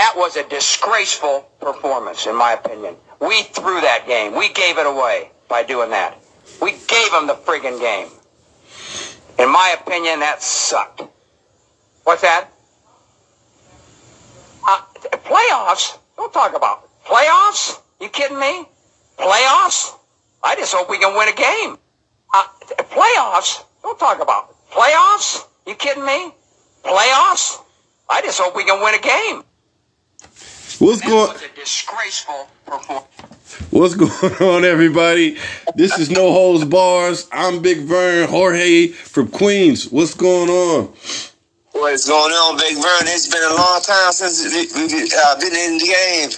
[0.00, 2.96] that was a disgraceful performance, in my opinion.
[3.20, 4.34] We threw that game.
[4.34, 6.16] We gave it away by doing that.
[6.62, 8.08] We gave them the friggin' game.
[9.38, 11.02] In my opinion, that sucked.
[12.04, 12.48] What's that?
[14.66, 14.80] Uh,
[15.18, 15.98] playoffs?
[16.16, 17.78] Don't talk about playoffs.
[18.00, 18.64] You kidding me?
[19.18, 19.92] Playoffs?
[20.42, 21.76] I just hope we can win a game.
[22.32, 22.44] Uh,
[22.88, 23.64] playoffs?
[23.82, 25.46] Don't talk about playoffs.
[25.66, 26.32] You kidding me?
[26.84, 27.62] Playoffs?
[28.08, 29.44] I just hope we can win a game.
[30.80, 31.32] What's going?
[31.32, 33.06] was a disgraceful performance.
[33.70, 35.36] What's going on, everybody?
[35.74, 37.28] This is No Holds Bars.
[37.30, 39.90] I'm Big Vern Jorge from Queens.
[39.90, 40.92] What's going on?
[41.72, 43.12] What's going on, Big Vern?
[43.12, 46.30] It's been a long time since we've uh, been in the game.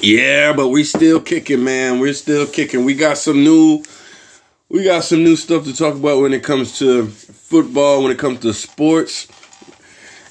[0.00, 1.98] Yeah, but we still kicking, man.
[1.98, 2.84] We're still kicking.
[2.84, 3.82] We got some new,
[4.68, 8.18] we got some new stuff to talk about when it comes to football, when it
[8.18, 9.26] comes to sports,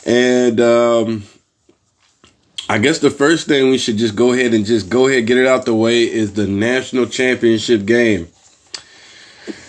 [0.05, 1.23] and um,
[2.71, 5.39] I guess the first thing we should just go ahead and just go ahead get
[5.39, 8.27] it out the way is the national championship game.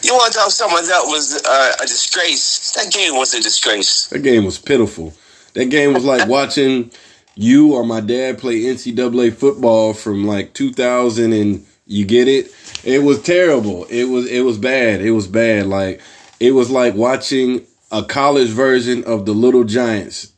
[0.02, 2.72] You want to talk someone that was uh, a disgrace?
[2.72, 4.08] That game was a disgrace.
[4.08, 5.14] That game was pitiful.
[5.54, 6.90] That game was like watching
[7.36, 12.52] you or my dad play NCAA football from like 2000 and you get it.
[12.84, 13.86] It was terrible.
[13.86, 15.00] It was it was bad.
[15.00, 15.66] It was bad.
[15.66, 16.02] Like
[16.38, 20.29] it was like watching a college version of the Little Giants.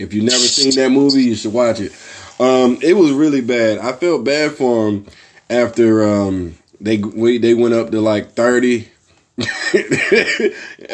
[0.00, 1.92] If you've never seen that movie, you should watch it.
[2.40, 3.78] Um, it was really bad.
[3.78, 5.06] I felt bad for them
[5.50, 8.88] after um, they we, they went up to like 30.
[9.38, 9.42] I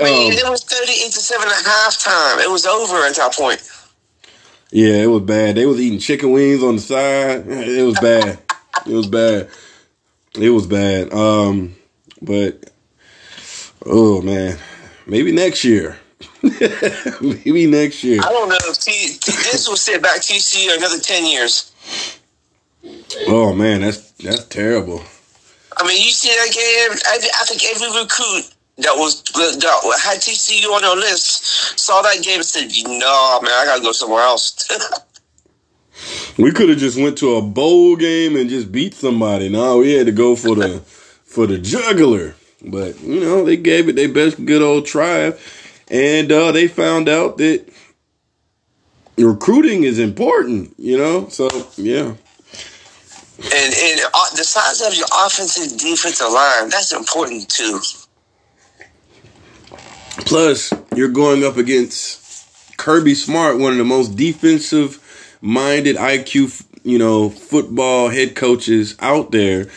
[0.03, 2.45] mean, it was 38 to 7 at halftime.
[2.45, 3.63] It was over at that point.
[4.73, 5.55] Yeah, it was bad.
[5.55, 7.47] They was eating chicken wings on the side.
[7.47, 8.39] It was bad.
[8.85, 9.49] it was bad.
[10.39, 11.13] It was bad.
[11.13, 11.77] Um,
[12.21, 12.71] but
[13.85, 14.59] oh man,
[15.07, 15.97] maybe next year.
[17.21, 18.21] maybe next year.
[18.23, 19.19] I don't know if T-
[19.51, 21.73] this will sit back TCU another 10 years.
[23.29, 25.03] Oh man, that's that's terrible.
[25.77, 26.99] I mean, you see that game?
[27.07, 32.23] I, I think every recruit that was that had TCU on their list saw that
[32.23, 34.69] game and said, "No, man, I gotta go somewhere else."
[36.39, 39.49] we could have just went to a bowl game and just beat somebody.
[39.49, 40.81] No, we had to go for the
[41.25, 42.35] for the juggler.
[42.63, 45.33] But you know, they gave it their best good old try,
[45.91, 47.67] and uh, they found out that
[49.19, 50.75] recruiting is important.
[50.79, 52.15] You know, so yeah.
[53.39, 57.81] And and uh, the size of your offensive defensive line that's important too.
[60.25, 64.99] Plus, you're going up against Kirby Smart, one of the most defensive
[65.41, 69.69] minded IQ, you know, football head coaches out there.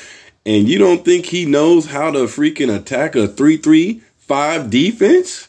[0.46, 5.49] And you don't think he knows how to freaking attack a 3 3 5 defense?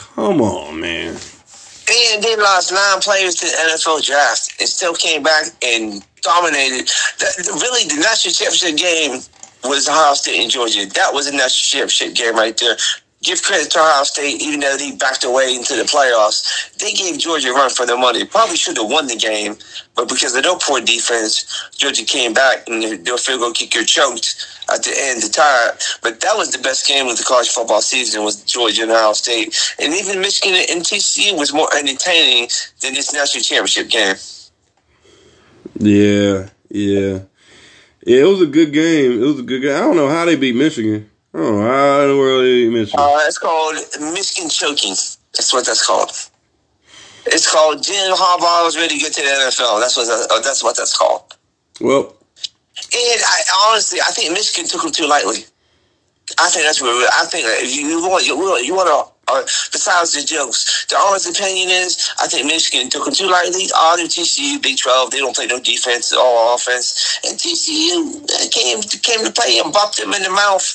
[0.00, 1.16] Come on, man.
[1.92, 6.86] And they lost nine players to the NFL draft and still came back and dominated.
[7.18, 9.20] The, really, the national championship game
[9.64, 10.86] was Ohio State and Georgia.
[10.94, 12.76] That was a national championship game right there
[13.22, 16.72] give credit to Ohio State, even though they backed away into the playoffs.
[16.78, 18.24] They gave Georgia a run for their money.
[18.24, 19.56] Probably should have won the game,
[19.94, 24.46] but because of their poor defense, Georgia came back and their field goal kicker choked
[24.72, 25.70] at the end to tie.
[26.02, 29.12] But that was the best game of the college football season was Georgia and Ohio
[29.12, 29.58] State.
[29.78, 32.48] And even Michigan and TCU was more entertaining
[32.80, 34.16] than this national championship game.
[35.78, 37.20] Yeah, yeah.
[38.06, 39.22] Yeah, it was a good game.
[39.22, 39.76] It was a good game.
[39.76, 41.09] I don't know how they beat Michigan.
[41.32, 44.90] Oh, I world did you Uh, it's called Michigan choking.
[44.90, 46.10] That's what that's called.
[47.26, 49.80] It's called Jim Harbaugh was ready to get to the NFL.
[49.80, 51.22] That's what that, uh, that's what that's called.
[51.80, 52.16] Well,
[52.92, 55.44] and I honestly, I think Michigan took him too lightly.
[56.38, 57.44] I think that's what I think.
[57.46, 59.19] If you, you want, you, you want to.
[59.72, 63.66] Besides the jokes, the honest opinion is I think Michigan took them too lightly.
[63.76, 67.20] All their TCU, Big Twelve, they don't play no defense, all offense.
[67.24, 70.66] And TCU came came to play and bopped them in the mouth,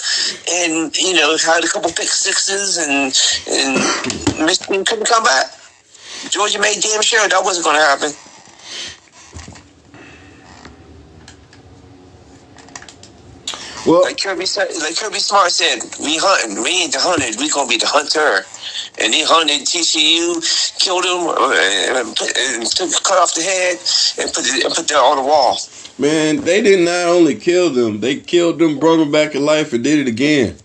[0.49, 3.13] and you know had a couple pick sixes, and
[3.47, 5.51] and Michigan couldn't come back.
[6.29, 8.11] Georgia made damn sure that wasn't going to happen.
[13.85, 16.61] Well, like Kirby said, like Kirby Smart said, we hunting.
[16.63, 17.39] We ain't the hunted.
[17.39, 18.45] We gonna be the hunter.
[18.97, 20.41] And he hunted TCU,
[20.79, 23.77] killed him, uh, and, put, and took, cut off the head,
[24.17, 25.59] and put it, and put that on the wall.
[25.99, 29.71] Man, they did not only kill them; they killed them, brought them back to life,
[29.73, 30.57] and did it again.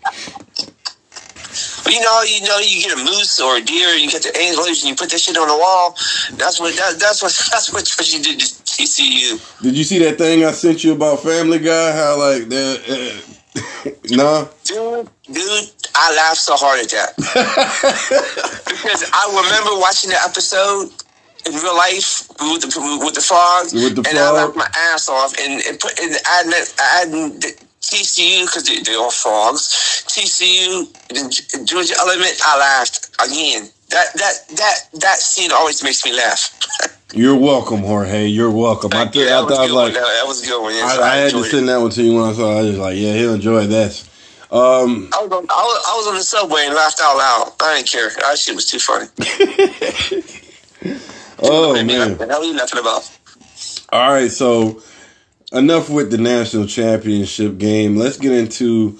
[1.86, 4.82] You know, you know, you get a moose or a deer, you get the antlers,
[4.82, 5.96] and you put that shit on the wall.
[6.38, 8.40] That's what that, that's what that's what, what you did
[8.80, 9.62] TCU.
[9.62, 11.92] Did you see that thing I sent you about Family Guy?
[11.92, 12.80] How like that?
[12.88, 13.30] Uh,
[14.10, 17.16] nah, dude, dude, I laughed so hard at that
[18.64, 20.88] because I remember watching the episode
[21.46, 22.70] in real life with the
[23.04, 26.14] with the frogs, With the and I laughed my ass off and, and put and
[26.30, 30.04] adding adding the TCU because they, they're all frogs.
[30.06, 30.86] TCU
[31.66, 33.68] Georgia Element, I laughed again.
[33.90, 36.56] That that that that scene always makes me laugh.
[37.12, 38.26] You're welcome, Jorge.
[38.26, 38.90] You're welcome.
[38.94, 39.26] I, th-.
[39.26, 39.94] I thought I was like, one.
[39.94, 40.72] that was a good one.
[40.72, 41.44] Yes, I, I had to it.
[41.44, 42.52] send that one to you when I saw.
[42.52, 42.58] it.
[42.58, 44.08] I was like, yeah, he'll enjoy that.
[44.52, 47.52] Um, I was, on, I, was, I was on the subway and laughed out loud.
[47.60, 48.10] I didn't care.
[48.10, 49.06] That shit was too funny.
[51.42, 52.10] oh man.
[52.10, 53.10] What the hell are you laughing about?
[53.92, 54.82] All right, so
[55.52, 57.96] enough with the national championship game.
[57.96, 58.98] Let's get into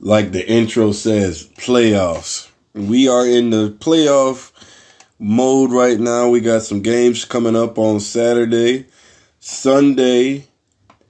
[0.00, 2.50] like the intro says, playoffs.
[2.74, 4.52] We are in the playoff
[5.18, 6.28] mode right now.
[6.28, 8.86] We got some games coming up on Saturday,
[9.40, 10.46] Sunday,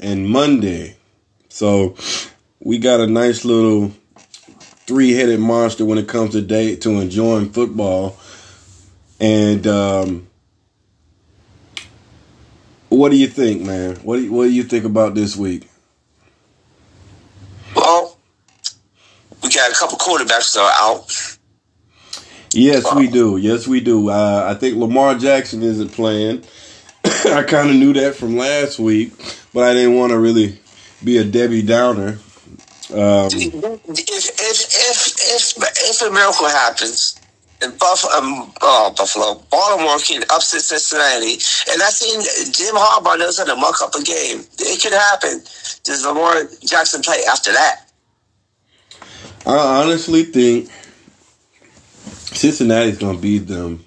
[0.00, 0.96] and Monday.
[1.48, 1.96] So
[2.60, 3.92] we got a nice little
[4.86, 8.16] three-headed monster when it comes to day to enjoying football.
[9.20, 10.28] And um
[12.88, 13.96] what do you think, man?
[13.96, 15.68] What do you, what do you think about this week?
[17.76, 18.18] Well,
[19.42, 21.37] we got a couple quarterbacks that are out.
[22.52, 23.36] Yes, we do.
[23.36, 24.10] Yes, we do.
[24.10, 26.44] Uh, I think Lamar Jackson isn't playing.
[27.04, 29.12] I kind of knew that from last week,
[29.52, 30.58] but I didn't want to really
[31.04, 32.18] be a Debbie Downer.
[32.90, 33.54] Um, If
[33.92, 37.20] if if if if a miracle happens
[37.60, 41.34] and Buff um oh, Buffalo Baltimore can upset Cincinnati,
[41.70, 42.20] and I seen
[42.52, 44.44] Jim Harbaugh knows how to muck up a game.
[44.58, 45.42] It could happen.
[45.84, 47.90] Does Lamar Jackson play after that?
[49.46, 50.70] I honestly think
[52.32, 53.84] Cincinnati's going to beat them.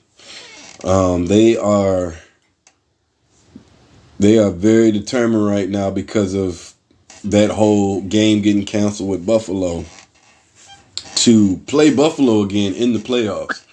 [0.83, 2.15] Um, they are
[4.19, 6.73] they are very determined right now because of
[7.23, 9.85] that whole game getting canceled with Buffalo
[11.15, 13.65] to play Buffalo again in the playoffs.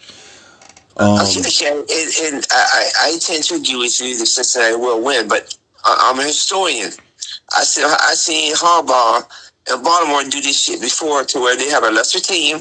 [0.96, 5.28] Um, Okay, and, and I, I tend to agree with you that Cincinnati will win,
[5.28, 5.54] but
[5.84, 6.90] I'm a historian.
[7.56, 9.24] I see I seen Harbaugh
[9.70, 12.58] and Baltimore do this shit before, to where they have a lesser team,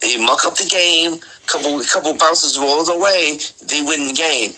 [0.00, 1.20] they muck up the game,
[1.50, 4.52] couple couple bounces rolls away, they win the game.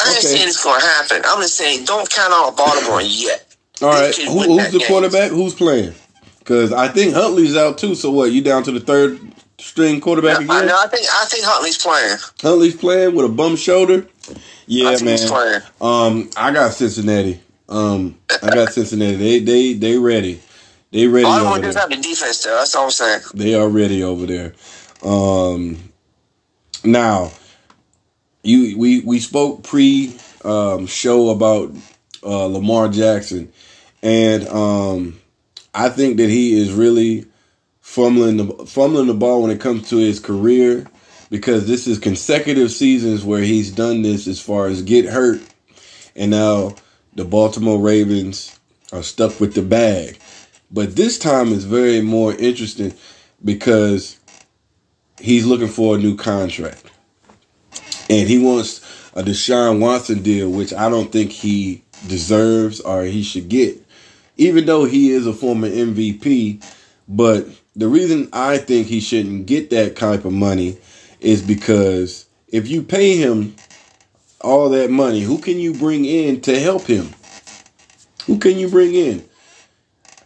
[0.00, 0.26] I ain't Okay.
[0.26, 1.22] saying it's going to happen.
[1.26, 3.54] I'm just saying don't count out Baltimore yet.
[3.82, 4.88] all right, Who, who's the game.
[4.88, 5.30] quarterback?
[5.30, 5.94] Who's playing?
[6.38, 7.94] Because I think Huntley's out too.
[7.94, 8.32] So what?
[8.32, 9.20] You down to the third
[9.58, 10.66] string quarterback I, again?
[10.66, 12.16] No, I think I think Huntley's playing.
[12.40, 14.06] Huntley's playing with a bum shoulder.
[14.66, 15.62] Yeah, I man.
[15.80, 17.40] Um, I got Cincinnati.
[17.68, 19.16] Um, I got Cincinnati.
[19.16, 20.40] They they they ready.
[20.90, 21.72] They ready Baltimore there.
[21.72, 22.54] have the defense there.
[22.54, 23.20] That's all I'm saying.
[23.34, 24.54] They are ready over there.
[25.02, 25.87] Um,
[26.84, 27.32] now,
[28.42, 31.74] you we we spoke pre um, show about
[32.22, 33.52] uh, Lamar Jackson,
[34.02, 35.20] and um,
[35.74, 37.26] I think that he is really
[37.80, 40.86] fumbling the fumbling the ball when it comes to his career
[41.30, 45.40] because this is consecutive seasons where he's done this as far as get hurt,
[46.16, 46.74] and now
[47.14, 48.58] the Baltimore Ravens
[48.92, 50.18] are stuck with the bag.
[50.70, 52.94] But this time is very more interesting
[53.44, 54.17] because
[55.20, 56.84] he's looking for a new contract.
[58.10, 58.80] And he wants
[59.14, 63.84] a Deshaun Watson deal, which I don't think he deserves or he should get,
[64.36, 66.64] even though he is a former MVP.
[67.08, 70.78] But the reason I think he shouldn't get that type of money
[71.20, 73.54] is because if you pay him
[74.40, 77.10] all that money, who can you bring in to help him?
[78.26, 79.28] Who can you bring in?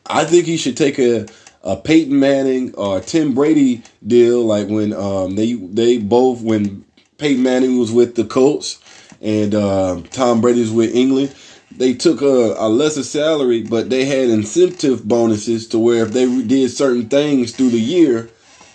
[0.07, 1.27] I think he should take a
[1.65, 6.85] a Peyton Manning or Tim Brady deal, like when um, they they both when
[7.19, 8.81] Peyton Manning was with the Colts
[9.21, 11.35] and um Tom Brady was with England.
[11.71, 16.27] They took a, a lesser salary, but they had incentive bonuses to where if they
[16.43, 18.29] did certain things through the year,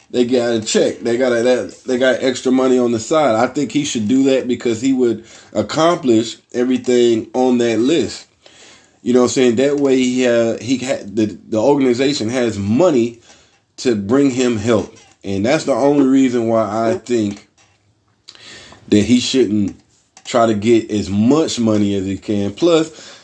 [0.09, 0.99] they got a check.
[0.99, 3.35] They got a, that they got extra money on the side.
[3.35, 8.26] I think he should do that because he would accomplish everything on that list.
[9.01, 9.55] You know what I'm saying?
[9.57, 13.21] That way he uh, he had the the organization has money
[13.77, 14.95] to bring him help.
[15.23, 17.47] And that's the only reason why I think
[18.89, 19.79] that he shouldn't
[20.23, 22.53] try to get as much money as he can.
[22.53, 23.19] Plus,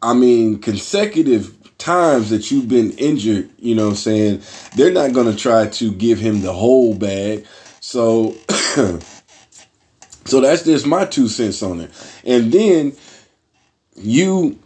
[0.00, 4.42] I mean, consecutive times that you've been injured, you know what I'm saying,
[4.76, 7.46] they're not going to try to give him the whole bag.
[7.80, 8.32] So
[10.24, 11.90] so that's just my two cents on it.
[12.24, 12.96] And then
[13.96, 14.58] you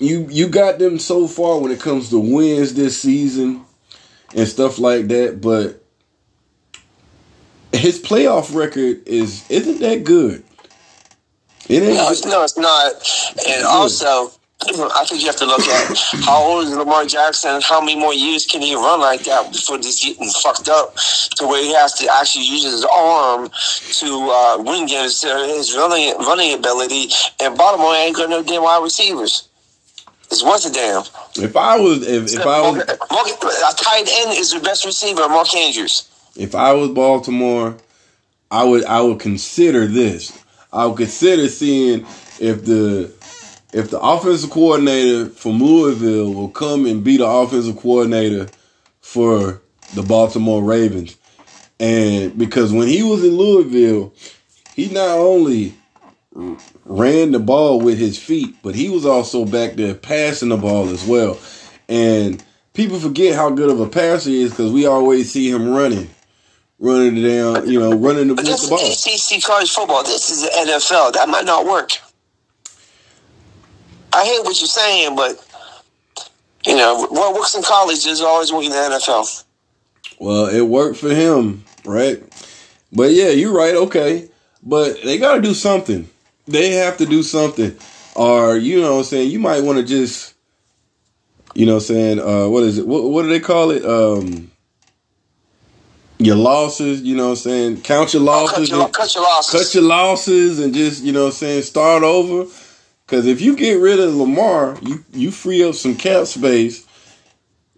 [0.00, 3.64] you you got them so far when it comes to wins this season
[4.34, 5.84] and stuff like that, but
[7.72, 10.42] his playoff record is isn't that good.
[11.68, 13.46] It ain't No, it's, no, it's not.
[13.46, 17.62] And also, I think you have to look at how old is Lamar Jackson and
[17.62, 20.96] how many more years can he run like that before he's getting fucked up
[21.36, 26.16] to where he has to actually use his arm to uh, win games, his running
[26.18, 27.10] running ability.
[27.38, 29.49] And Baltimore ain't got no damn wide receivers.
[30.30, 31.02] It's worth a damn.
[31.42, 35.52] If I was, if, if I was, a tight end is the best receiver, Mark
[35.54, 36.08] Andrews.
[36.36, 37.76] If I was Baltimore,
[38.50, 40.38] I would I would consider this.
[40.72, 42.06] I would consider seeing
[42.38, 43.12] if the
[43.72, 48.48] if the offensive coordinator from Louisville will come and be the offensive coordinator
[49.00, 49.60] for
[49.94, 51.16] the Baltimore Ravens.
[51.78, 54.12] And because when he was in Louisville,
[54.74, 55.74] he not only
[56.84, 60.88] ran the ball with his feet, but he was also back there passing the ball
[60.88, 61.38] as well.
[61.88, 65.68] And people forget how good of a passer he is because we always see him
[65.68, 66.08] running,
[66.78, 68.78] running down, you know, running the, with the ball.
[68.78, 70.02] ACC college football.
[70.02, 71.12] This is the NFL.
[71.12, 71.92] That might not work.
[74.12, 75.46] I hear what you're saying, but
[76.66, 79.44] you know, what works in college is always working in the NFL.
[80.18, 82.22] Well, it worked for him, right?
[82.92, 83.74] But yeah, you're right.
[83.74, 84.28] Okay,
[84.62, 86.08] but they got to do something.
[86.50, 87.76] They have to do something,
[88.14, 90.34] or you know, what I'm saying you might want to just,
[91.54, 92.86] you know, what I'm saying uh, what is it?
[92.86, 93.84] What, what do they call it?
[93.84, 94.50] Um,
[96.18, 97.80] your losses, you know what I'm saying?
[97.82, 98.70] Count your losses.
[98.72, 99.60] Oh, cut, your, cut your losses.
[99.60, 102.44] Cut your losses and just, you know what I'm saying, start over
[103.10, 106.86] because if you get rid of Lamar, you you free up some cap space.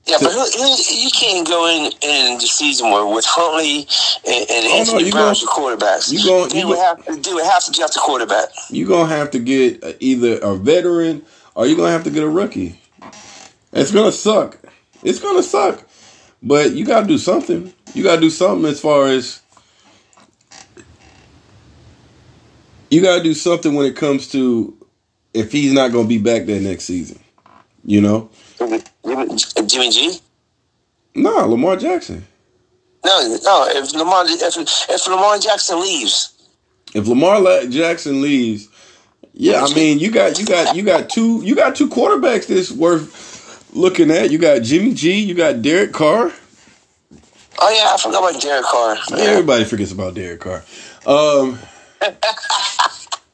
[0.04, 3.86] Yeah, but you can't go in in the season where with Huntley
[4.26, 6.12] and, and oh, Anthony no, Brown as quarterbacks.
[6.12, 8.48] You going you would have to do it have to draft a quarterback.
[8.68, 12.28] You're gonna have to get either a veteran or you're gonna have to get a
[12.28, 12.80] rookie.
[13.72, 14.58] It's gonna suck.
[15.04, 15.86] It's gonna suck.
[16.42, 17.72] But you gotta do something.
[17.94, 19.40] You gotta do something as far as
[22.90, 24.76] you gotta do something when it comes to
[25.34, 27.18] if he's not going to be back there next season.
[27.84, 28.30] You know?
[28.58, 28.86] Mm-hmm.
[29.66, 30.18] Jimmy G?
[31.14, 32.26] No, Lamar Jackson.
[33.04, 33.66] No, no.
[33.68, 34.56] If Lamar if,
[34.88, 36.32] if Lamar Jackson leaves,
[36.94, 38.68] if Lamar Jackson leaves,
[39.34, 42.70] yeah, I mean you got you got you got two you got two quarterbacks that's
[42.70, 44.30] worth looking at.
[44.30, 46.32] You got Jimmy G, you got Derek Carr.
[47.58, 48.96] Oh yeah, I forgot about Derek Carr.
[49.10, 49.30] Yeah.
[49.30, 50.62] Everybody forgets about Derek Carr.
[51.06, 51.58] Um,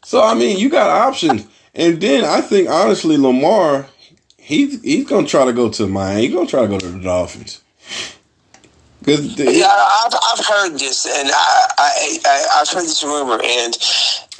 [0.04, 1.47] so I mean, you got options.
[1.75, 3.87] And then I think honestly, Lamar,
[4.49, 6.23] he's he's gonna try to go to Miami.
[6.23, 7.62] He's gonna try to go to the Dolphins.
[9.05, 13.35] Cause the, yeah, I've, I've heard this, and I, I, I have heard this rumor,
[13.35, 13.76] and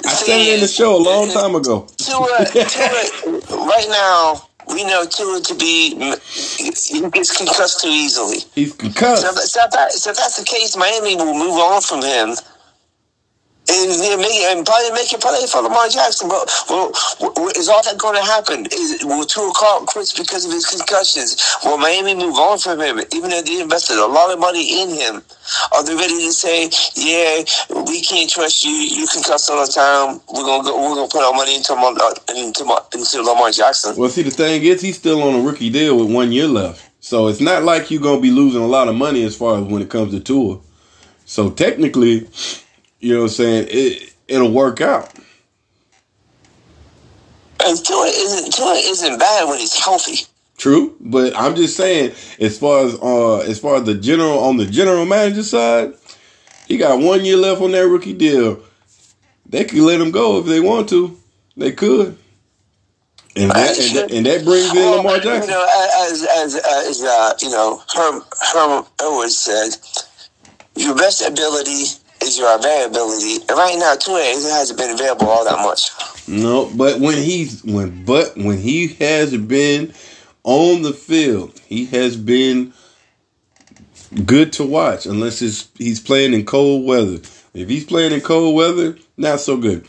[0.05, 1.87] I said it in the show a long uh, time ago.
[1.97, 8.39] Tua, Tua, right now, we know Tua to be he gets concussed too easily.
[8.53, 9.21] He's concussed.
[9.21, 12.35] So, so, if that, so if that's the case, Miami will move on from him
[13.69, 16.29] and, and probably make it play for Lamar Jackson.
[16.29, 16.91] But well,
[17.55, 18.65] is all that going to happen?
[18.71, 21.37] Is, will Tua Carl quit because of his concussions?
[21.63, 24.89] Will Miami move on from him, even though they invested a lot of money in
[24.89, 25.21] him?
[25.73, 27.43] Are they ready to say, "Yeah,
[27.87, 28.71] we can't trust you.
[28.71, 30.21] You concuss all the time.
[30.33, 33.95] We're gonna go, we're gonna put our money into uh, into, into Lamar Jackson"?
[33.95, 36.89] Well, see, the thing is, he's still on a rookie deal with one year left.
[37.01, 39.63] So it's not like you're gonna be losing a lot of money as far as
[39.63, 40.59] when it comes to Tua.
[41.25, 42.27] So technically,
[42.99, 43.67] you know what I'm saying?
[43.69, 45.13] It it'll work out.
[47.65, 50.25] And Tua isn't Tua isn't bad when he's healthy.
[50.57, 54.57] True, but I'm just saying, as far as uh, as far as the general on
[54.57, 55.93] the general manager side,
[56.67, 58.61] he got one year left on that rookie deal.
[59.45, 61.17] They could let him go if they want to.
[61.55, 62.17] They could.
[63.35, 65.49] And that, and that, and that brings in well, Lamar Jackson.
[65.49, 65.67] You know,
[66.09, 69.77] as as as uh, you know, Herm Herm always said,
[70.75, 71.85] your best ability
[72.21, 73.37] is your availability.
[73.47, 75.89] And right now, Tua hasn't been available all that much.
[76.27, 79.93] No, but when he's when but when he has been
[80.43, 82.73] on the field, he has been
[84.25, 85.05] good to watch.
[85.05, 87.19] Unless it's, he's playing in cold weather.
[87.53, 89.87] If he's playing in cold weather, not so good.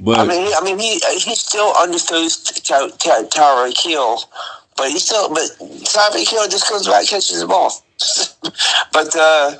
[0.00, 4.22] But I mean, I mean, he he still understood Tyreek Hill,
[4.76, 7.72] but he still but Tyreek Hill just comes back catches the ball.
[8.92, 9.56] but uh,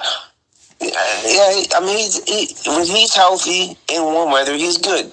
[0.81, 5.13] yeah, I mean, he's, he, when he's healthy in warm weather, he's good.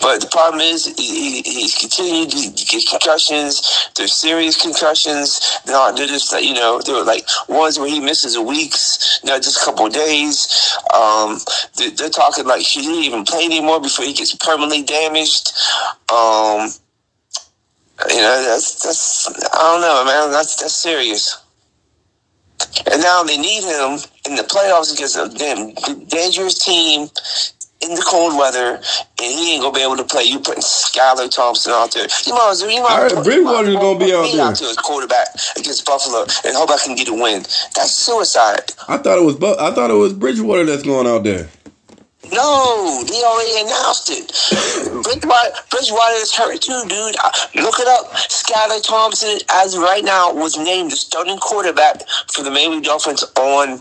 [0.00, 3.88] But the problem is, he, he's continued to get concussions.
[3.96, 5.60] There's serious concussions.
[5.64, 9.20] They're not, they're just like, you know, they're like ones where he misses a weeks,
[9.22, 10.76] not just a couple days.
[10.92, 11.38] Um,
[11.76, 15.52] they're, they're, talking like he didn't even play anymore before he gets permanently damaged.
[16.12, 16.68] Um,
[18.10, 20.32] you know, that's, that's, I don't know, man.
[20.32, 21.41] That's, that's serious.
[22.90, 25.74] And now they need him in the playoffs against a damn
[26.08, 27.08] dangerous team
[27.82, 28.84] in the cold weather, and
[29.38, 30.22] he ain't gonna be able to play.
[30.22, 32.06] You putting Skylar Thompson out there.
[32.26, 32.70] You might as well.
[32.70, 34.42] You might All right, put- Bridgewater's gonna be out there.
[34.46, 37.42] out there as quarterback against Buffalo, and hope I can get a win.
[37.74, 38.72] That's suicide.
[38.86, 41.48] I thought it was I thought it was Bridgewater that's going out there.
[42.32, 44.32] No, they already announced it.
[45.04, 47.14] Bridgewater, Bridgewater is hurt too, dude.
[47.62, 48.10] Look it up.
[48.12, 53.22] Skylar Thompson, as of right now, was named the starting quarterback for the Miami Dolphins
[53.38, 53.80] on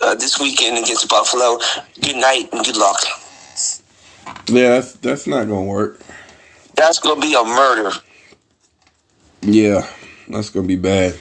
[0.00, 1.58] uh, this weekend against Buffalo.
[2.00, 2.98] Good night and good luck.
[4.48, 6.00] Yeah, that's that's not gonna work.
[6.74, 7.96] That's gonna be a murder.
[9.42, 9.86] Yeah,
[10.28, 11.14] that's gonna be bad.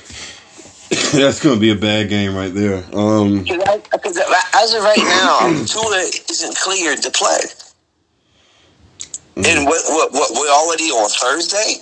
[1.14, 2.84] that's gonna be a bad game right there.
[2.94, 4.20] Um, Because
[4.56, 5.98] as of right now, Tua
[6.30, 7.40] isn't cleared to play.
[9.38, 11.76] And what, what, what, we're already on Thursday?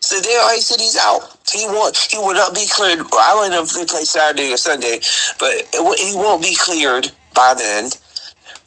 [0.00, 1.38] So they already said he's out.
[1.52, 1.96] He won't.
[1.96, 2.98] He will not be cleared.
[2.98, 4.98] Well, I don't know if they play Saturday or Sunday,
[5.38, 7.90] but it, he won't be cleared by then.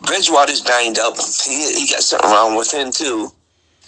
[0.02, 1.18] Bridgewater's banged up.
[1.46, 3.32] He, he got something wrong with him too.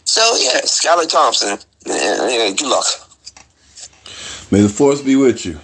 [0.04, 1.58] So yeah, Skylar Thompson.
[1.86, 2.86] Yeah, yeah, good luck.
[4.52, 5.58] may the force be with you.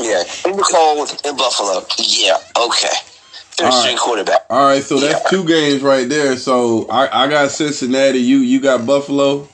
[0.00, 1.84] Yeah, in the cold in Buffalo.
[1.98, 2.88] Yeah, okay.
[3.56, 3.80] Third All right.
[3.80, 4.42] string quarterback.
[4.50, 5.30] All right, so that's Yeah.
[5.30, 6.36] two games right there.
[6.36, 8.18] So I, I got Cincinnati.
[8.20, 9.48] You you got Buffalo.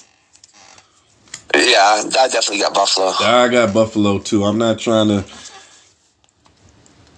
[1.54, 3.12] Yeah, I definitely got Buffalo.
[3.20, 4.44] I got Buffalo too.
[4.44, 5.26] I'm not trying to.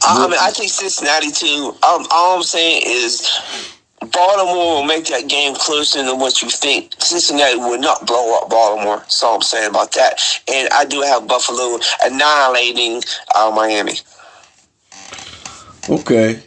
[0.02, 1.68] I, I mean, I think Cincinnati too.
[1.82, 3.28] Um, all I'm saying is
[4.10, 6.94] Baltimore will make that game closer than what you think.
[6.98, 8.98] Cincinnati will not blow up Baltimore.
[8.98, 10.20] That's all I'm saying about that.
[10.50, 13.02] And I do have Buffalo annihilating
[13.34, 13.94] uh, Miami.
[15.88, 16.42] Okay.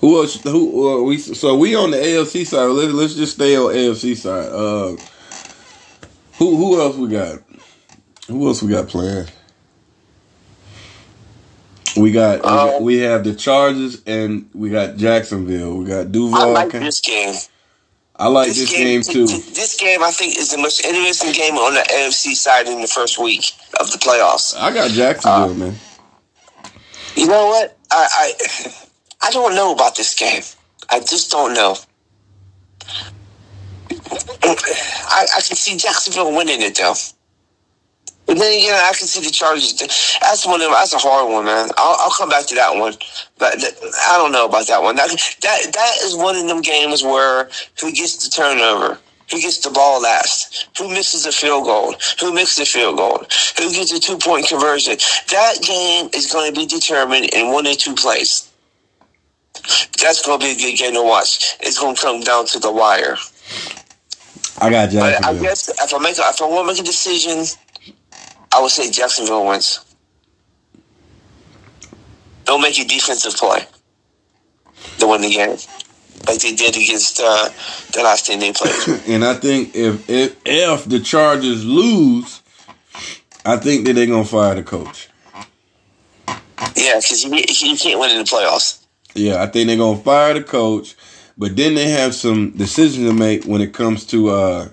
[0.00, 0.42] Who else?
[0.42, 1.18] Who uh, we?
[1.18, 2.66] So we on the AFC side.
[2.66, 4.52] Let's let's just stay on AFC side.
[4.52, 4.96] Uh,
[6.38, 7.38] who who else we got?
[8.28, 9.28] Who else we got playing?
[11.96, 15.76] We got, we got- Um, we have the Chargers and we got Jacksonville.
[15.76, 16.40] We got Duval.
[16.40, 17.34] I like this game.
[18.16, 19.26] I like this game too.
[19.26, 22.86] This game, I think, is the most interesting game on the AFC side in the
[22.86, 23.44] first week
[23.80, 24.56] of the playoffs.
[24.56, 25.74] I got Jacksonville, man.
[27.16, 27.76] You know what?
[27.90, 28.06] I,
[28.40, 28.72] I
[29.28, 30.42] I don't know about this game.
[30.90, 31.76] I just don't know.
[34.42, 36.94] I, I can see Jacksonville winning it though.
[38.26, 39.74] But then again, I can see the Chargers.
[40.20, 40.72] That's one of them.
[40.72, 41.70] That's a hard one, man.
[41.78, 42.94] I'll, I'll come back to that one.
[43.38, 43.74] But th-
[44.08, 44.96] I don't know about that one.
[44.96, 45.10] That,
[45.42, 48.98] that that is one of them games where who gets the turnover,
[49.30, 53.18] who gets the ball last, who misses a field goal, who makes the field goal,
[53.58, 54.96] who gets a two point conversion.
[55.30, 58.50] That game is going to be determined in one or two plays.
[60.02, 61.56] That's going to be a good game to watch.
[61.60, 63.16] It's going to come down to the wire.
[64.60, 66.84] I got But I guess if I make a, if I want to make a
[66.86, 67.44] decision,
[68.54, 69.80] I would say Jacksonville wins.
[72.44, 73.66] Don't make a defensive play
[74.98, 75.56] to win the game,
[76.28, 77.48] like they did against uh,
[77.92, 78.74] the last team they played.
[79.08, 82.42] And I think if if if the Chargers lose,
[83.44, 85.08] I think that they're gonna fire the coach.
[86.76, 88.84] yeah, because you, you can't win in the playoffs.
[89.14, 90.94] Yeah, I think they're gonna fire the coach,
[91.36, 94.68] but then they have some decisions to make when it comes to uh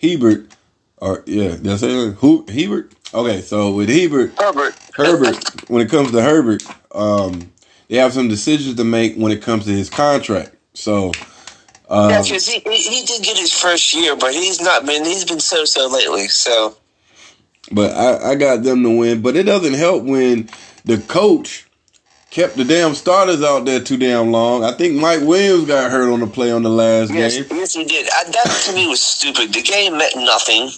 [0.00, 0.56] Hebert.
[0.96, 2.14] Or yeah, that's it.
[2.16, 2.92] Who Hebert?
[3.14, 7.52] Okay, so with Hebert, Herbert, Herbert, when it comes to Herbert, um,
[7.88, 10.56] they have some decisions to make when it comes to his contract.
[10.72, 11.12] So,
[11.90, 15.26] um, yeah, because he, he did get his first year, but he's not been he's
[15.26, 16.28] been so so lately.
[16.28, 16.76] So
[17.70, 19.22] but I, I got them to win.
[19.22, 20.48] But it doesn't help when
[20.84, 21.66] the coach
[22.30, 24.64] kept the damn starters out there too damn long.
[24.64, 27.46] I think Mike Williams got hurt on the play on the last yes, game.
[27.50, 28.08] yes he did.
[28.12, 29.52] I, that to me was stupid.
[29.52, 30.70] The game meant nothing.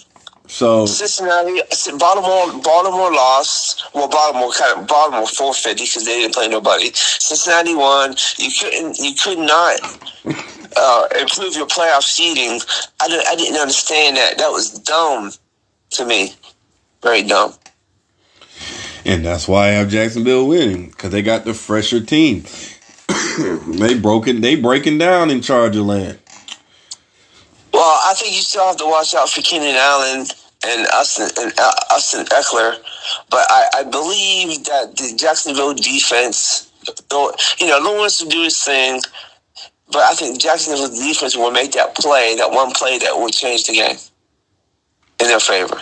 [0.47, 1.61] So Cincinnati,
[1.97, 3.83] Baltimore, Baltimore lost.
[3.93, 6.91] Well, Baltimore kind of Baltimore forfeited because they didn't play nobody.
[6.93, 8.15] Cincinnati won.
[8.37, 9.79] You couldn't, you could not
[10.77, 12.61] uh, improve your playoff seeding.
[13.01, 14.37] I didn't, I didn't understand that.
[14.37, 15.31] That was dumb
[15.91, 16.33] to me.
[17.01, 17.53] Very dumb.
[19.05, 22.45] And that's why I have Jacksonville winning because they got the fresher team.
[23.67, 24.41] they broken.
[24.41, 26.19] They breaking down in Charger land.
[27.75, 30.25] Well, I think you still have to watch out for Keenan Allen
[30.65, 32.77] and Austin and uh, Austin Ekeler,
[33.29, 36.71] but I, I believe that the Jacksonville defense,
[37.59, 39.01] you know, Lawrence to do his thing,
[39.91, 43.65] but I think Jacksonville defense will make that play, that one play that will change
[43.65, 43.97] the game
[45.19, 45.81] in their favor.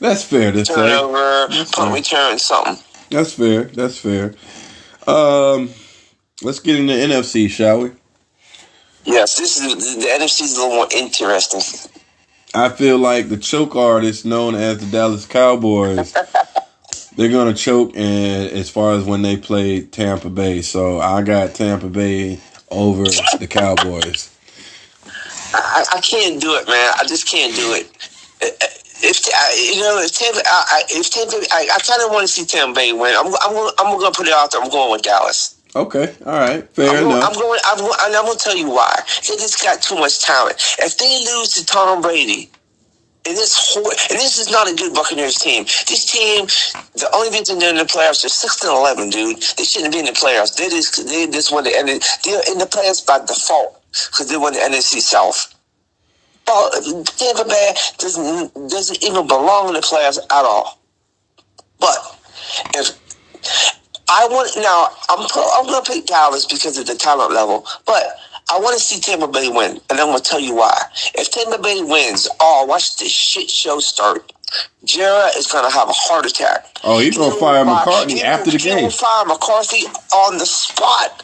[0.00, 0.74] That's fair to say.
[0.74, 2.82] Turnover, That's punt return, something.
[3.10, 3.64] That's fair.
[3.64, 4.34] That's fair.
[5.06, 5.70] Um,
[6.42, 7.90] let's get into NFC, shall we?
[9.08, 11.62] Yes, this is the, the NFC is a little more interesting.
[12.54, 16.14] I feel like the choke artist known as the Dallas Cowboys,
[17.16, 17.92] they're gonna choke.
[17.96, 22.38] And as far as when they play Tampa Bay, so I got Tampa Bay
[22.70, 23.04] over
[23.38, 24.30] the Cowboys.
[25.54, 26.92] I, I can't do it, man.
[27.00, 27.90] I just can't do it.
[29.00, 29.26] If
[29.74, 32.74] you know, if Tampa, I, if Tampa, I, I kind of want to see Tampa
[32.74, 33.14] Bay win.
[33.16, 34.60] I'm, I'm, I'm going to put it out there.
[34.60, 35.57] I'm going with Dallas.
[35.76, 37.24] Okay, all right, fair I'm, enough.
[37.24, 37.60] I'm going.
[37.64, 38.94] I'm, and I'm going to tell you why.
[39.28, 40.56] They just got too much talent.
[40.78, 42.50] If they lose to Tom Brady,
[43.26, 45.64] and this whole, and this is not a good Buccaneers team.
[45.86, 46.46] This team,
[46.94, 49.36] the only reason they're in the playoffs, they're six and eleven, dude.
[49.56, 50.56] They shouldn't be in the playoffs.
[50.56, 54.36] They just they just won the and they're in the playoffs by default because they
[54.36, 55.54] won the NFC South.
[56.46, 56.70] Well,
[57.04, 60.80] Tampa Bay doesn't doesn't even belong in the playoffs at all.
[61.78, 61.98] But
[62.74, 62.98] if
[64.10, 65.26] I want now, I'm
[65.58, 68.18] I'm to pick Dallas because of the talent level, but
[68.50, 70.80] I want to see Tampa Bay win, and I'm to tell you why.
[71.14, 74.32] If Tampa Bay wins, oh, watch this shit show start.
[74.84, 76.64] Jerry is going to have a heart attack.
[76.82, 78.90] Oh, he's going to fire will McCarthy he after the game.
[78.90, 81.22] fire McCarthy on the spot.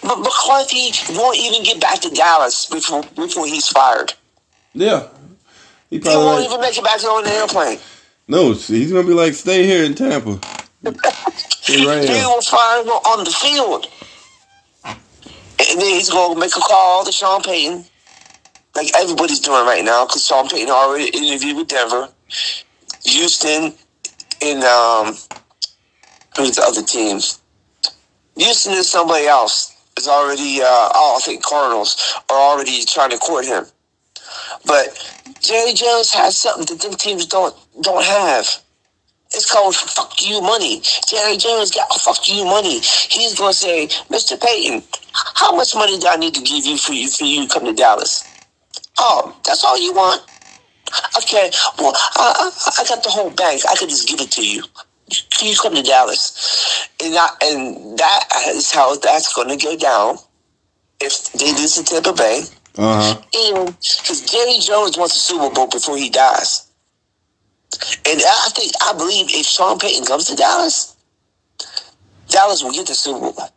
[0.00, 4.14] But McCarthy won't even get back to Dallas before before he's fired.
[4.72, 5.08] Yeah,
[5.90, 7.78] he He probably won't like, even make it back on the airplane.
[8.26, 8.52] no.
[8.54, 10.40] He's gonna be like, stay here in Tampa.
[11.64, 11.84] He
[12.42, 13.86] fire him on the field.
[14.84, 17.84] And then he's going to make a call to Sean Payton,
[18.74, 22.08] like everybody's doing right now, because Sean Payton already interviewed with Denver,
[23.04, 23.74] Houston,
[24.42, 25.06] and um,
[26.36, 27.40] who's the other teams?
[28.36, 30.60] Houston is somebody else is already.
[30.62, 30.64] Uh,
[30.94, 33.64] oh, I think Cardinals are already trying to court him.
[34.66, 34.88] But
[35.40, 38.61] Jerry Jones has something that them teams don't don't have.
[39.34, 40.82] It's called fuck you money.
[41.08, 42.80] Jerry Jones got fuck you money.
[42.80, 44.40] He's gonna say, Mr.
[44.40, 47.52] Payton, how much money do I need to give you for you for you to
[47.52, 48.24] come to Dallas?
[48.98, 50.22] Oh, that's all you want?
[51.18, 53.62] Okay, well, I, I, I got the whole bank.
[53.70, 54.62] I could just give it to you.
[55.38, 56.88] Can you come to Dallas?
[57.02, 60.16] And I, and that is how that's going to go down
[61.00, 62.42] if they lose to Tampa Bay.
[62.78, 63.22] Uh huh.
[63.34, 66.71] And because Jerry Jones wants a Super Bowl before he dies.
[68.06, 70.96] And I think I believe if Sean Payton comes to Dallas,
[72.28, 73.48] Dallas will get the Super Bowl.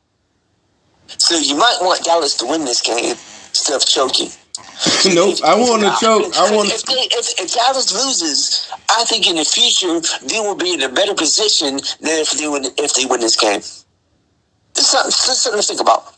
[1.07, 3.15] So you might want Dallas to win this game
[3.49, 4.29] instead of choking.
[5.13, 5.37] Nope.
[5.43, 6.35] I want to choke.
[6.35, 6.69] I want.
[6.71, 10.89] If, if, if Dallas loses, I think in the future they will be in a
[10.89, 13.61] better position than if they win if they win this game.
[13.61, 16.15] Just something, something to think about.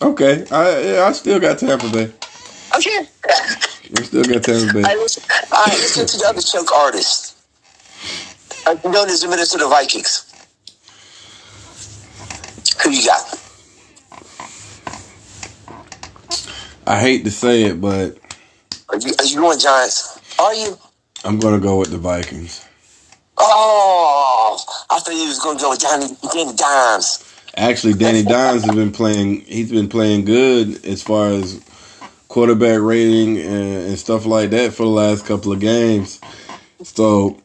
[0.00, 0.46] Okay.
[0.50, 2.12] I I still got Tampa Bay.
[2.76, 3.08] Okay.
[3.90, 4.84] We still got time, baby.
[4.84, 7.36] I listen, all right, listen to the other choke artist,
[8.66, 10.24] uh, known as the Minnesota Vikings.
[12.82, 13.40] Who you got?
[16.86, 18.18] I hate to say it, but
[18.88, 20.20] Are you, are you going Giants?
[20.38, 20.78] Are you?
[21.24, 22.64] I'm gonna go with the Vikings.
[23.38, 24.58] Oh,
[24.90, 27.24] I thought you was going to go with Danny, Danny Dimes.
[27.56, 29.42] Actually, Danny Dimes has been playing.
[29.42, 31.60] He's been playing good as far as
[32.28, 36.20] quarterback rating and, and stuff like that for the last couple of games.
[36.84, 37.38] So,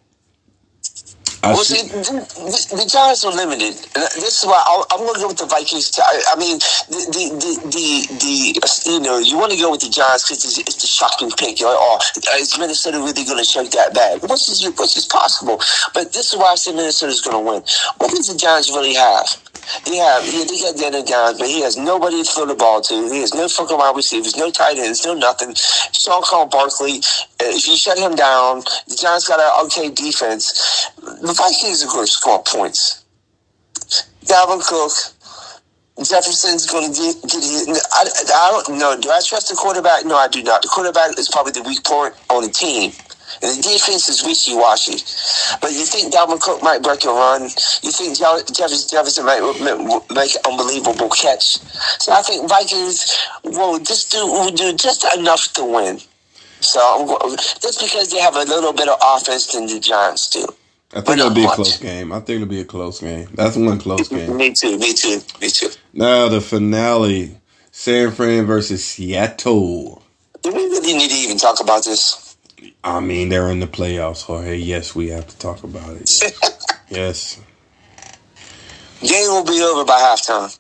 [1.44, 3.74] I Well, see, the, the, the Giants are limited.
[3.96, 5.92] This is why I'll, I'm going to go with the Vikings.
[5.98, 6.60] I, I mean,
[6.94, 7.90] the, the, the, the,
[8.22, 11.32] the, you know, you want to go with the Giants because it's, it's the shocking
[11.32, 11.60] pick.
[11.60, 12.00] You're like, oh,
[12.40, 14.22] is Minnesota really going to shake that bag?
[14.22, 15.60] Which is, which is possible.
[15.96, 17.64] But this is why I say Minnesota's going to win.
[17.98, 19.28] What does the Giants really have?
[19.88, 22.96] Yeah, they got Daniel Jones, but he has nobody to throw the ball to.
[23.12, 25.50] He has no fucking wide receivers, no tight ends, no nothing.
[25.52, 27.00] Saquon Barkley,
[27.42, 30.90] uh, if you shut him down, the Giants got an okay defense.
[30.98, 33.04] The Vikings are going to score points.
[34.26, 34.92] Dalvin Cook,
[36.06, 37.80] Jefferson's going to get, get hit.
[37.94, 39.00] I, I don't know.
[39.00, 40.06] Do I trust the quarterback?
[40.06, 40.62] No, I do not.
[40.64, 42.92] The quarterback is probably the weak point on the team.
[43.42, 44.98] The defense is wishy washy.
[45.62, 47.44] But you think Dalvin Cook might break a run.
[47.44, 49.42] You think Jefferson, Jefferson might
[50.12, 51.58] make an unbelievable catch.
[52.02, 56.00] So I think Vikings will just do, will do just enough to win.
[56.62, 60.48] So I'm just because they have a little bit of offense than the Giants do.
[60.94, 62.12] I think it'll be a close game.
[62.14, 63.28] I think it'll be a close game.
[63.34, 64.38] That's one close game.
[64.38, 65.70] Me too, me too, me too.
[65.94, 67.38] Now the finale:
[67.72, 70.02] San Fran versus Seattle.
[70.42, 72.23] Do we really need to even talk about this?
[72.84, 74.58] I mean, they're in the playoffs, Jorge.
[74.58, 76.10] Yes, we have to talk about it.
[76.90, 77.42] Yes.
[79.02, 80.60] Game will be over by halftime.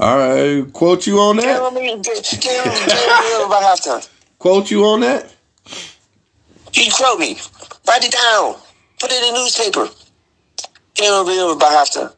[0.00, 0.72] All right.
[0.72, 1.44] Quote you on that.
[1.44, 4.08] game will be over by halftime.
[4.38, 5.34] Quote you on that.
[6.72, 7.38] You quote me.
[7.86, 8.54] Write it down.
[9.00, 9.88] Put it in the newspaper.
[10.94, 12.14] Game will be over by halftime.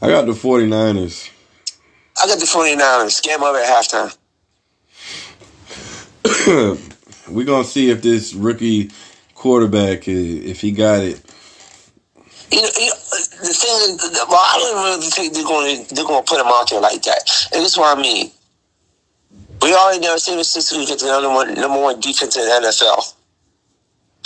[0.00, 1.30] I got the 49ers.
[2.20, 3.22] I got the 49ers.
[3.22, 4.16] Game over at halftime.
[6.52, 8.90] We're to see if this rookie
[9.34, 11.20] quarterback, if he got it.
[12.50, 12.96] You know, you know,
[13.40, 16.40] the thing is, well, I don't really think they're going to they're going to put
[16.40, 17.48] him out there like that.
[17.52, 18.30] And this is what I mean.
[19.62, 23.14] We already know San Francisco gets the number one number one defense in the NFL.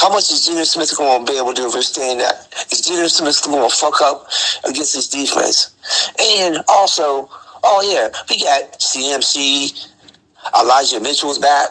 [0.01, 2.53] How much is Geno Smith going to be able to withstand that?
[2.73, 4.29] Is Geno Smith going to fuck up
[4.65, 5.77] against his defense?
[6.21, 7.31] And also,
[7.62, 9.89] oh yeah, we got CMC,
[10.59, 11.71] Elijah Mitchell's back.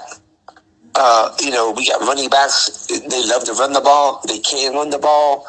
[0.95, 2.87] Uh, you know, we got running backs.
[2.87, 4.21] They love to run the ball.
[4.27, 5.47] They can run the ball.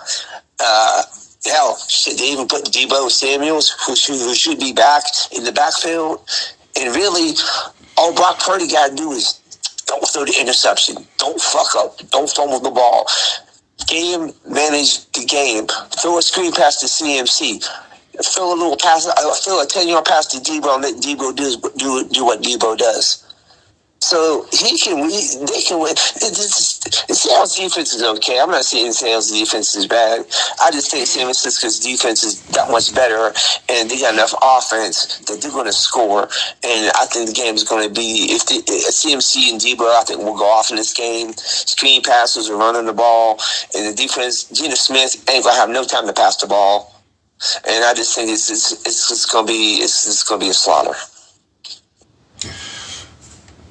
[0.60, 1.02] Uh,
[1.46, 5.04] hell, shit, they even put Deebo Samuels, who should, who should be back
[5.36, 6.20] in the backfield.
[6.80, 7.32] And really,
[7.98, 9.40] all Brock Purdy got to do is
[9.86, 10.96] don't throw the interception.
[11.18, 11.98] Don't fuck up.
[12.10, 13.06] Don't fumble the ball.
[13.88, 15.66] Game manage the game.
[16.00, 17.64] Throw a screen pass to CMC.
[18.24, 19.06] Throw a little pass.
[19.08, 22.42] uh, Throw a ten yard pass to Deebo and let Deebo do do do what
[22.42, 23.25] Deebo does.
[24.06, 25.10] So he can we
[25.50, 25.92] they can win.
[25.96, 28.38] This is, Seattle's defense is okay.
[28.38, 30.20] I'm not saying Seattle's defense is bad.
[30.62, 33.34] I just think San Francisco's defense is that much better,
[33.68, 36.22] and they got enough offense that they're going to score.
[36.62, 40.04] And I think the game is going to be if the CMC and Deebo I
[40.04, 41.32] think will go off in this game.
[41.34, 43.40] Screen passes are running the ball,
[43.74, 46.94] and the defense Geno Smith ain't going to have no time to pass the ball.
[47.66, 50.46] And I just think it's it's it's, it's going to be it's, it's going to
[50.46, 50.94] be a slaughter.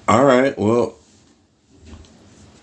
[0.08, 0.58] All right.
[0.58, 0.96] Well,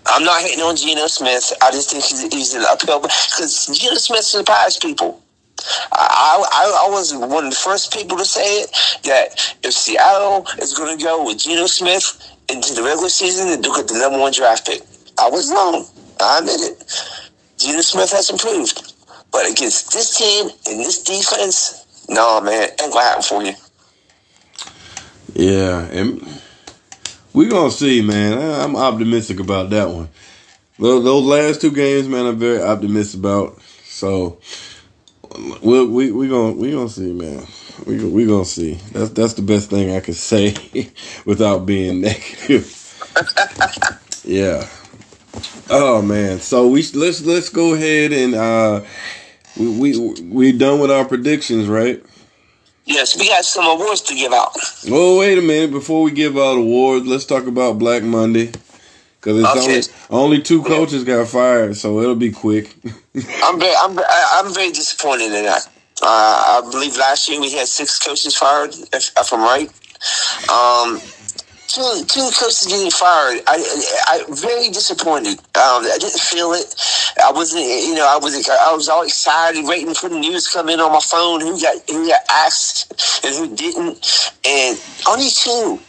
[0.05, 1.51] I'm not hating on Geno Smith.
[1.61, 5.21] I just think he's, he's an uphill because Geno Smith surprised people.
[5.91, 8.71] I, I, I was one of the first people to say it
[9.03, 13.63] that if Seattle is going to go with Geno Smith into the regular season and
[13.63, 14.81] look at the number one draft pick,
[15.17, 15.85] I was wrong.
[16.19, 16.83] I admit it.
[17.57, 18.93] Geno Smith has improved,
[19.31, 23.53] but against this team and this defense, no man, ain't gonna happen for you.
[25.33, 26.21] yeah, and
[27.33, 28.37] we gonna see, man.
[28.61, 30.09] I'm optimistic about that one.
[30.79, 33.61] Those, last two games, man, I'm very optimistic about.
[33.85, 34.39] So
[35.61, 37.45] we we we gonna we gonna see, man.
[37.85, 38.75] We we gonna see.
[38.91, 40.55] That's that's the best thing I could say
[41.25, 42.79] without being negative.
[44.23, 44.67] yeah.
[45.69, 46.39] Oh man.
[46.39, 48.81] So we let's let's go ahead and uh
[49.57, 52.03] we we we done with our predictions, right?
[52.85, 54.55] Yes, we got some awards to give out.
[54.89, 55.71] Well, wait a minute.
[55.71, 58.51] Before we give out awards, let's talk about Black Monday.
[59.19, 59.59] Because it's Okay.
[59.61, 59.81] only,
[60.35, 62.75] only two coaches got fired, so it'll be quick.
[63.43, 65.67] I'm very, I'm, I'm very disappointed in that.
[66.01, 69.69] Uh, I believe last year we had six coaches fired, if, if I'm right.
[70.49, 71.01] Um,
[71.73, 73.41] two, two coaches getting fired.
[73.47, 73.57] I,
[74.07, 75.39] I, very disappointed.
[75.57, 76.75] Um, I didn't feel it.
[77.23, 80.53] I wasn't, you know, I was, I was all excited, waiting for the news to
[80.53, 81.41] come in on my phone.
[81.41, 85.79] Who got, who got asked and who didn't, and only two.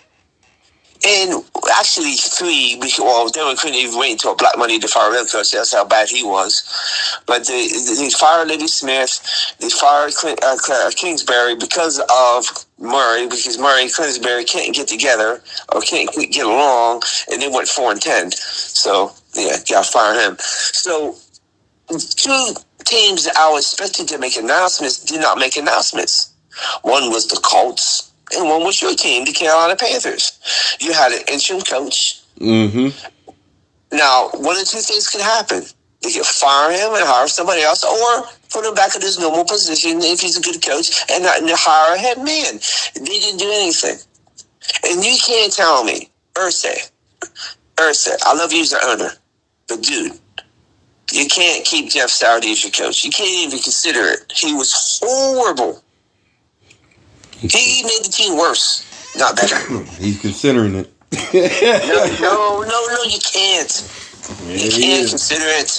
[1.07, 1.45] And
[1.79, 2.81] actually, three.
[2.99, 6.09] Well, we couldn't even wait until Black Monday to fire him because That's how bad
[6.11, 6.63] he was.
[7.27, 9.57] But they, they fired Lovie Smith.
[9.61, 10.57] They fired Clint, uh,
[10.97, 12.47] Kingsbury because of
[12.79, 15.43] Murray, because Murray and Kingsbury can't get together
[15.75, 18.33] or can't get along, and they went four and ten.
[18.33, 20.37] So yeah, gotta fire him.
[20.41, 21.17] So
[22.17, 26.35] two teams that I was expecting to make announcements did not make announcements.
[26.83, 30.77] One was the Colts, and one was your team, the Carolina Panthers.
[30.81, 32.21] You had an interim coach.
[32.39, 32.89] mm-hmm.
[33.93, 35.63] Now, one of two things can happen.
[36.03, 39.45] They can fire him and hire somebody else, or put him back in his normal
[39.45, 42.61] position if he's a good coach and, and hire a head man.
[42.95, 43.97] They didn't do anything.
[44.89, 46.91] And you can't tell me, Irsay,
[47.77, 49.11] Irsay, I love you as an owner,
[49.69, 50.19] but dude,
[51.13, 53.05] you can't keep Jeff Saturday as your coach.
[53.05, 54.33] You can't even consider it.
[54.35, 55.84] He was horrible.
[57.41, 58.85] He made the team worse,
[59.17, 59.57] not better.
[60.01, 60.91] He's considering it.
[61.35, 63.91] No, no, no, no, you can't.
[64.47, 65.11] Yeah, You can't is.
[65.11, 65.71] consider it.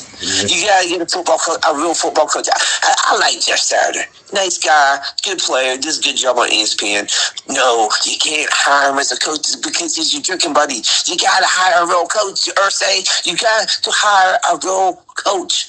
[0.52, 2.48] You gotta get a football coach, a real football coach.
[2.54, 4.06] I, I, like Jeff Saturday.
[4.34, 7.10] Nice guy, good player, does a good job on ESPN.
[7.50, 10.76] No, you can't hire him as a coach because he's your drinking buddy.
[11.06, 13.26] You gotta hire a real coach, Irsay.
[13.26, 15.68] You got to hire a real coach.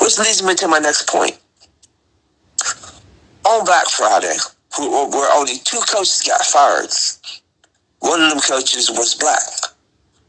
[0.00, 1.38] Which leads me to my next point.
[3.44, 4.36] On Black Friday,
[4.78, 6.90] where only two coaches got fired,
[8.00, 9.42] one of them coaches was black.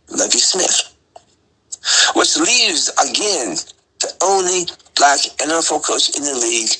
[0.10, 0.95] Lovie Smith.
[2.15, 3.56] Which leaves, again,
[3.99, 6.71] the only black NFL coach in the league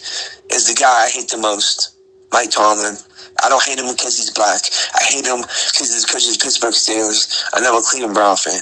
[0.52, 1.96] is the guy I hate the most,
[2.32, 2.96] Mike Tomlin.
[3.44, 4.62] I don't hate him because he's black.
[4.96, 7.44] I hate him because he's coach of the Pittsburgh Steelers.
[7.54, 8.62] and I'm a Cleveland Brown fan.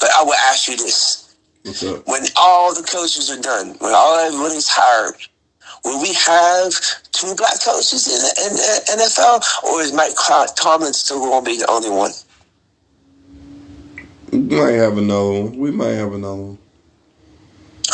[0.00, 1.34] But I will ask you this.
[2.06, 5.16] When all the coaches are done, when all everybody's hired,
[5.86, 6.74] will we have
[7.12, 9.42] two black coaches in the, in the NFL?
[9.64, 10.14] Or is Mike
[10.56, 12.10] Tomlin still going to be the only one?
[14.32, 15.56] We might have another one.
[15.56, 16.58] We might have another one.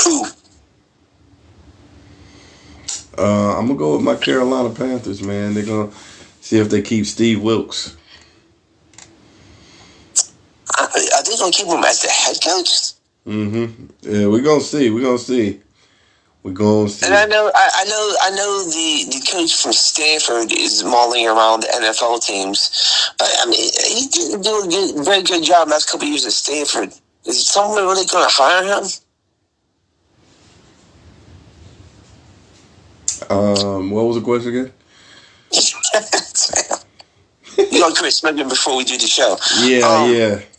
[0.05, 0.24] Who?
[3.18, 5.52] Uh, I'm gonna go with my Carolina Panthers, man.
[5.52, 5.92] They're gonna
[6.40, 7.94] see if they keep Steve Wilks.
[10.78, 12.94] Are they going to keep him as the head coach?
[13.26, 13.87] Mm-hmm.
[14.00, 14.90] Yeah, we're gonna see.
[14.90, 15.61] We're gonna see.
[16.42, 17.07] We're gonna see.
[17.07, 21.26] And I know, I, I know, I know the, the coach from Stanford is mulling
[21.28, 23.12] around the NFL teams.
[23.18, 26.26] But, I mean, he didn't do a good, very good job last couple of years
[26.26, 26.92] at Stanford.
[27.26, 28.85] Is someone really going to hire him?
[33.31, 34.72] Um, what was the question again?
[37.59, 39.37] you know, Chris, maybe before we do the show.
[39.61, 40.40] Yeah, Um, yeah.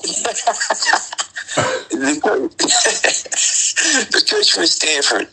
[1.89, 2.57] the, coach,
[4.11, 5.27] the coach from Stanford.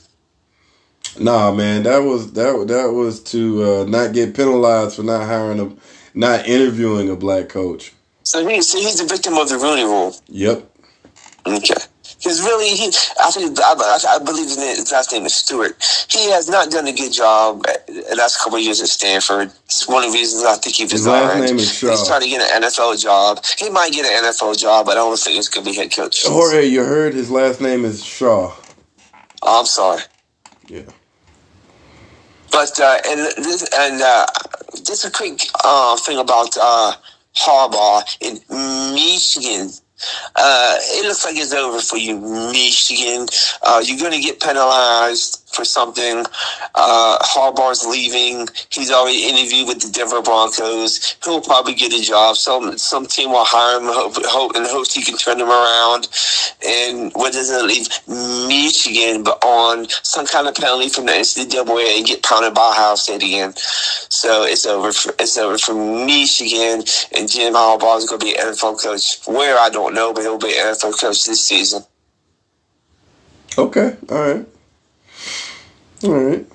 [1.18, 5.60] Nah, man, that was that that was to uh, not get penalized for not hiring
[5.60, 5.76] a,
[6.14, 7.92] not interviewing a black coach.
[8.22, 10.14] So, he, so he's a victim of the Rooney Rule.
[10.28, 10.70] Yep.
[11.46, 11.74] Okay.
[12.18, 15.74] Because really, he, I think, I, I believe his, name, his last name is Stewart.
[16.10, 19.50] He has not done a good job at, the last couple of years at Stanford.
[19.64, 21.90] It's one of the reasons I think he His last name is Shaw.
[21.90, 23.42] He's trying to get an NFL job.
[23.58, 25.92] He might get an NFL job, but I don't think it's going to be head
[25.92, 26.26] coach.
[26.26, 28.54] Jorge, you heard his last name is Shaw.
[29.42, 30.02] Oh, I'm sorry.
[30.68, 30.82] Yeah.
[32.52, 34.26] But, uh, and this, and, uh,
[34.84, 36.94] just a quick, uh, thing about, uh,
[37.36, 38.40] Harbaugh in
[38.94, 39.70] Michigan.
[40.36, 43.28] Uh, it looks like it's over for you, Michigan.
[43.62, 46.24] Uh, you're going to get penalized for something.
[46.74, 48.48] Uh, Harbaugh's leaving.
[48.70, 51.16] He's already interviewed with the Denver Broncos.
[51.24, 52.36] He'll probably get a job.
[52.36, 56.08] Some some team will hire him hope, hope, and hopes he can turn him around.
[56.66, 57.88] And what doesn't leave
[58.48, 62.94] Michigan but on some kind of penalty from the NCAA and get pounded by Ohio
[62.94, 63.54] State again.
[63.56, 64.92] So it's over.
[64.92, 66.84] For, it's over for Michigan,
[67.16, 69.20] and Jim Harbaugh is going to be an NFL coach.
[69.26, 71.82] Where I don't know, but he'll be an NFL coach this season.
[73.58, 73.96] Okay.
[74.08, 74.46] All right.
[76.04, 76.46] All right.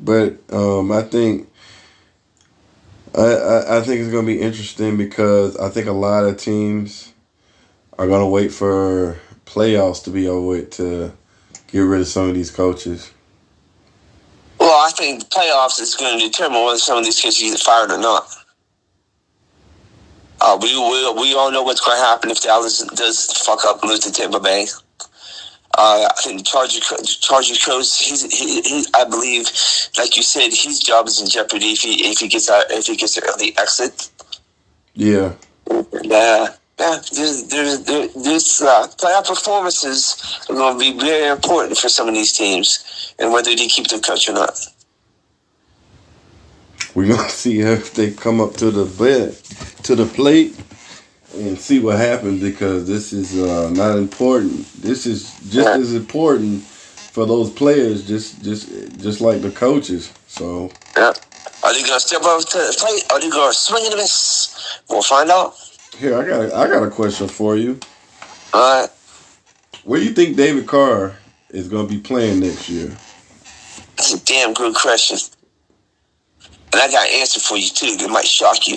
[0.00, 1.48] But um, I think
[3.16, 7.12] I, I I think it's gonna be interesting because I think a lot of teams
[7.98, 11.12] are gonna wait for playoffs to be over with to
[11.68, 13.12] get rid of some of these coaches.
[14.58, 17.58] Well, I think the playoffs is going to determine whether some of these kids get
[17.60, 18.28] fired or not.
[20.40, 23.82] Uh, we, we we all know what's going to happen if Dallas does fuck up
[23.82, 24.66] and lose to Tampa Bay.
[25.78, 29.44] Uh, I think the Charger Charger coach, he's, he, he, I believe,
[29.98, 32.86] like you said, his job is in jeopardy if he if he gets out if
[32.86, 34.08] he gets an early exit.
[34.94, 35.34] Yeah.
[35.70, 37.00] Yeah, yeah.
[37.12, 40.16] There's there's there's uh, playoff performances
[40.48, 43.88] are going to be very important for some of these teams, and whether they keep
[43.88, 44.58] their coach or not.
[46.94, 49.36] We're gonna see if they come up to the bed
[49.84, 50.56] to the plate
[51.36, 54.66] and see what happens because this is uh, not important.
[54.82, 58.68] This is just as important for those players, just just
[59.00, 60.12] just like the coaches.
[60.26, 61.12] So Yeah.
[61.62, 63.04] Are they gonna step up to the plate?
[63.12, 64.80] Are they gonna swing and miss?
[64.88, 65.54] We'll find out.
[65.98, 67.80] here, I got a, I got a question for you.
[68.52, 68.90] All right.
[69.84, 71.16] Where do you think David Carr
[71.50, 72.96] is gonna be playing next year?
[73.96, 75.18] That's a damn good question.
[76.72, 78.76] And I got an answer for you too that might shock you.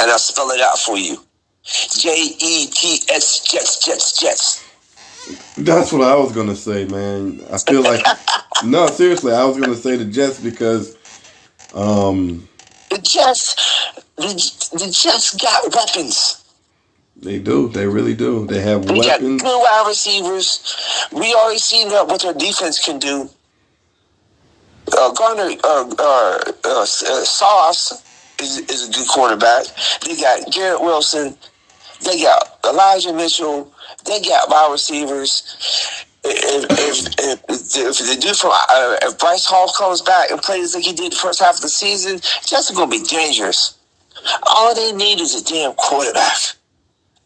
[0.00, 1.18] And I'll spell it out for you.
[1.64, 4.64] J E T S Jets Jets Jets.
[5.56, 7.40] That's what I was gonna say, man.
[7.52, 8.04] I feel like
[8.64, 10.96] no, seriously, I was gonna say the Jets because
[11.74, 12.48] um
[12.90, 13.54] The Jets
[14.16, 16.44] the, the Jets got weapons.
[17.16, 18.46] they do, they really do.
[18.46, 18.98] They have weapons.
[18.98, 19.42] We got weapons.
[19.42, 21.08] good wide receivers.
[21.12, 23.30] We already seen that what their defense can do.
[24.92, 28.02] Uh, Gardner, uh, uh, uh, uh, Sauce
[28.42, 29.66] is, is a good quarterback.
[30.04, 31.36] They got Garrett Wilson.
[32.04, 33.72] They got Elijah Mitchell.
[34.04, 35.42] They got wide receivers.
[36.24, 40.74] If, if, if, if the dude from uh, if Breece Hall comes back and plays
[40.74, 42.20] like he did the first half of the season,
[42.52, 43.78] are going to be dangerous.
[44.44, 46.38] All they need is a damn quarterback.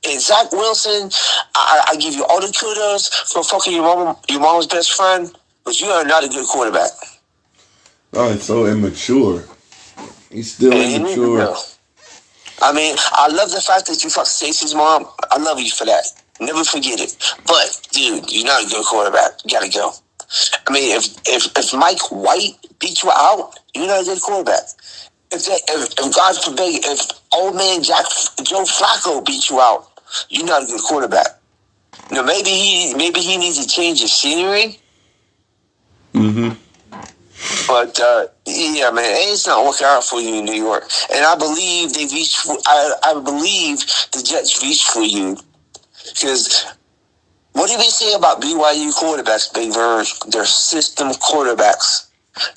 [0.09, 1.11] And Zach Wilson,
[1.55, 5.35] I, I give you all the kudos for fucking your mom, your mom's best friend,
[5.64, 6.90] but you are not a good quarterback.
[8.12, 9.44] Oh, it's so immature.
[10.31, 11.55] He's still need immature.
[12.62, 15.07] I mean, I love the fact that you fucked Stacey's mom.
[15.31, 16.05] I love you for that.
[16.41, 17.17] Never forget it.
[17.47, 19.33] But dude, you're not a good quarterback.
[19.45, 19.93] You gotta go.
[20.66, 24.64] I mean, if if if Mike White beat you out, you're not a good quarterback.
[25.33, 27.01] If they, if, if God forbid, if
[27.33, 28.05] old man Jack
[28.43, 29.89] Joe Flacco beat you out,
[30.29, 31.29] you're not a good quarterback.
[32.11, 34.79] Now maybe he maybe he needs to change his scenery.
[36.14, 36.51] hmm
[37.68, 40.84] But uh, yeah, man, it's not working out for you in New York.
[41.12, 42.38] And I believe they reached.
[42.38, 43.80] For, I I believe
[44.12, 45.36] the Jets reached for you
[46.07, 46.64] because
[47.55, 50.18] What do we say about BYU quarterbacks, Big Verge?
[50.30, 52.09] They're system quarterbacks.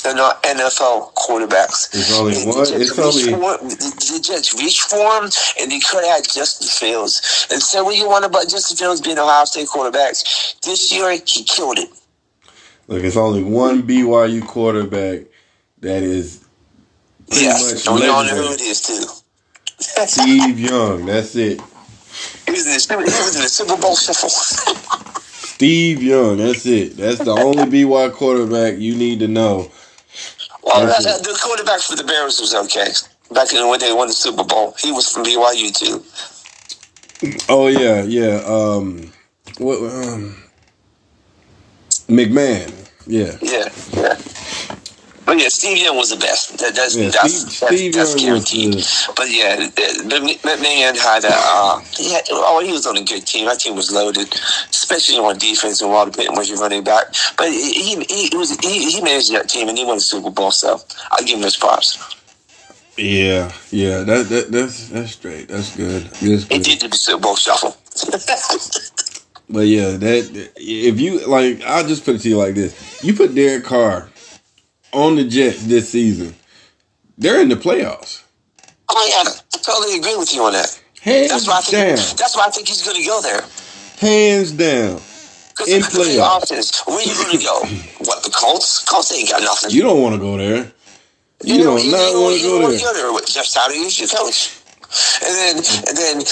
[0.04, 1.90] They're not NFL quarterbacks.
[1.94, 2.66] It's only The one.
[2.66, 5.30] Jets It's only for- the, Jets reached for him,
[5.60, 7.48] and they could have had Justin Fields.
[7.52, 10.60] And say what you want about Justin Fields being Ohio State quarterbacks.
[10.62, 11.90] This year, he killed it.
[12.90, 13.04] Look.
[13.04, 15.22] It's only one BYU quarterback
[15.82, 16.46] that is
[17.30, 19.06] pretty Yes, much and we all know who it is too.
[20.08, 21.06] Steve Young.
[21.06, 21.62] That's it.
[22.48, 24.30] He was in the, Super- he was in the Super Bowl shuffle.
[24.30, 26.38] Steve Young.
[26.38, 26.98] That's it.
[26.98, 29.72] That's the only BYU quarterback you need to know.
[30.64, 32.88] well, That's uh, the quarterback for the Bears was okay.
[33.34, 36.04] Back in the when they won the Super Bowl, he was from BYU too.
[37.50, 38.42] Oh yeah, yeah.
[38.46, 39.12] Um,
[39.60, 39.78] what?
[39.84, 40.36] Um,
[42.10, 42.74] McMahon.
[43.08, 43.38] Yeah.
[43.42, 44.18] Yeah, yeah.
[45.26, 46.58] But yeah, Steve Young was the best.
[46.58, 48.74] That, that's Yeah, that's, Steve- that's, Steve that's guaranteed.
[48.74, 49.70] the- But yeah,
[50.42, 53.46] McMahon had a uh, he had, oh he was on a good team.
[53.46, 54.34] That team was loaded,
[54.70, 57.14] especially on defense and Walter Payton was your running back.
[57.38, 60.32] But he he, he was he, he managed that team and he won the Super
[60.32, 60.50] Bowl.
[60.52, 60.82] So
[61.12, 61.98] I give him his props.
[62.98, 64.00] Yeah, yeah.
[64.04, 65.48] That that that's that's straight.
[65.50, 66.04] That's good.
[66.06, 66.64] That's He good.
[66.64, 67.78] did the Super Bowl shuffle.
[69.50, 73.16] But yeah, that if you like, I'll just put it to you like this: you
[73.16, 74.10] put Derek Carr
[74.94, 76.36] on the Jets this season,
[77.18, 78.24] they're in the playoffs.
[78.90, 80.80] oh yeah, I totally agree with you on that.
[81.02, 83.42] Hands That's why I think down, that's why I think he's going to go there.
[84.00, 85.02] hands down.
[85.68, 86.88] In playoffs.
[86.88, 87.64] where you going to go?
[88.06, 88.84] What the Colts?
[88.86, 89.72] Colts ain't got nothing.
[89.72, 90.72] You don't want to go there.
[91.44, 92.94] You, know, do not not want to go wanna there.
[92.94, 94.58] there with Jeff Saturday as your coach,
[95.24, 95.56] and then
[95.88, 96.24] and then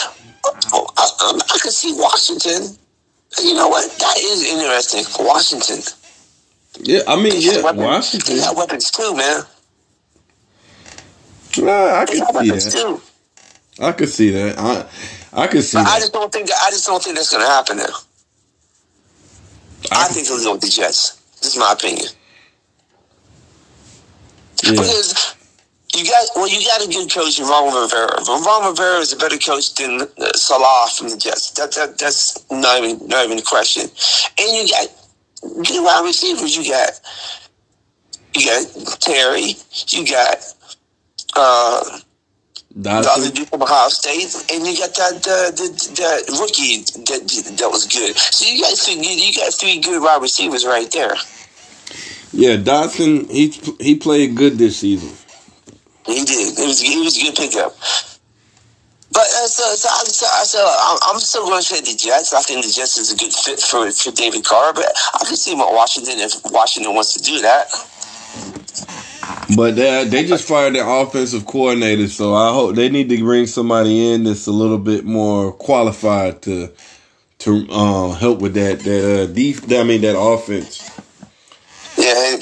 [0.74, 2.78] oh, I, um, I can see Washington.
[3.44, 3.92] You know what?
[4.00, 5.06] That is interesting.
[5.26, 5.80] Washington.
[6.82, 7.82] Yeah, I mean, yeah, weapons.
[7.84, 8.36] Washington.
[8.36, 9.44] They got weapons too, man.
[11.58, 12.72] Nah, I They can see that.
[12.72, 13.02] too.
[13.80, 14.58] I could see that.
[14.60, 14.86] I
[15.34, 16.50] I could see But I just don't think.
[16.52, 17.86] I just don't think that's going to happen now.
[19.92, 21.22] I, I, think he'll go with the Jets.
[21.42, 22.08] This is my opinion.
[24.64, 24.72] yeah.
[24.72, 25.36] Because
[25.98, 28.22] you got well, you got a good coach in Ron Rivera.
[28.28, 31.52] Ron Rivera is a better coach than uh, Salah from the Jets.
[31.52, 33.84] That, that that's not even not even a question.
[34.40, 34.88] And you got
[35.42, 36.56] good wide receivers.
[36.56, 37.00] You got
[38.36, 39.56] you got Terry.
[39.88, 40.38] You got
[41.36, 42.00] uh,
[42.76, 43.34] the other Dotson.
[43.34, 47.88] dude from Ohio State, and you got that the the, the rookie that that was
[47.88, 48.16] good.
[48.16, 51.16] So you got three good, you got three good wide receivers right there.
[52.32, 53.30] Yeah, Dotson.
[53.32, 53.50] He
[53.84, 55.10] he played good this season.
[56.08, 56.60] He did.
[56.60, 57.76] It was it was a good pickup.
[59.12, 61.98] But uh, so so, I, so, I- so I'm, I'm still going to say the
[61.98, 62.34] Jets.
[62.34, 64.74] I think the Jets is a good fit for for David Carr.
[64.74, 67.70] But I can see what Washington if Washington wants to do that.
[69.56, 73.48] But they they just fired their offensive coordinator, so I hope they need to bring
[73.48, 76.72] somebody in that's a little bit more qualified to
[77.40, 80.90] to uh, help with that that uh, def- I mean that offense.
[81.98, 82.38] Yeah,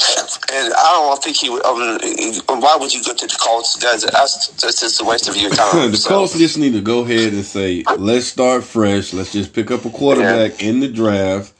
[0.52, 1.64] and, I don't think he would.
[1.66, 3.78] Um, why would you go to the Colts?
[3.78, 5.91] That's that's, that's just a waste of your time.
[5.91, 9.14] the So, Colts just need to go ahead and say, let's start fresh.
[9.14, 11.54] Let's just pick up a quarterback in the draft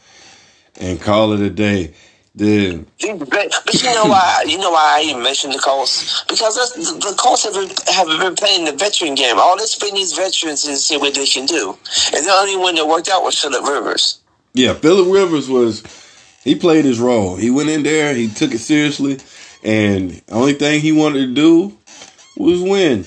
[0.80, 1.94] and call it a day.
[2.38, 4.44] Then But, but you know why?
[4.46, 8.08] You know why I even mentioned the Colts because the, the Colts have been, have
[8.08, 9.40] been playing the veteran game.
[9.40, 11.78] All let's bring these veterans and see what they can do.
[12.14, 14.20] And the only one that worked out was Philip Rivers.
[14.54, 15.82] yeah, Philip Rivers was
[16.46, 17.36] he played his role.
[17.36, 19.18] He went in there, he took it seriously,
[19.64, 21.78] and the only thing he wanted to do
[22.38, 23.04] was win.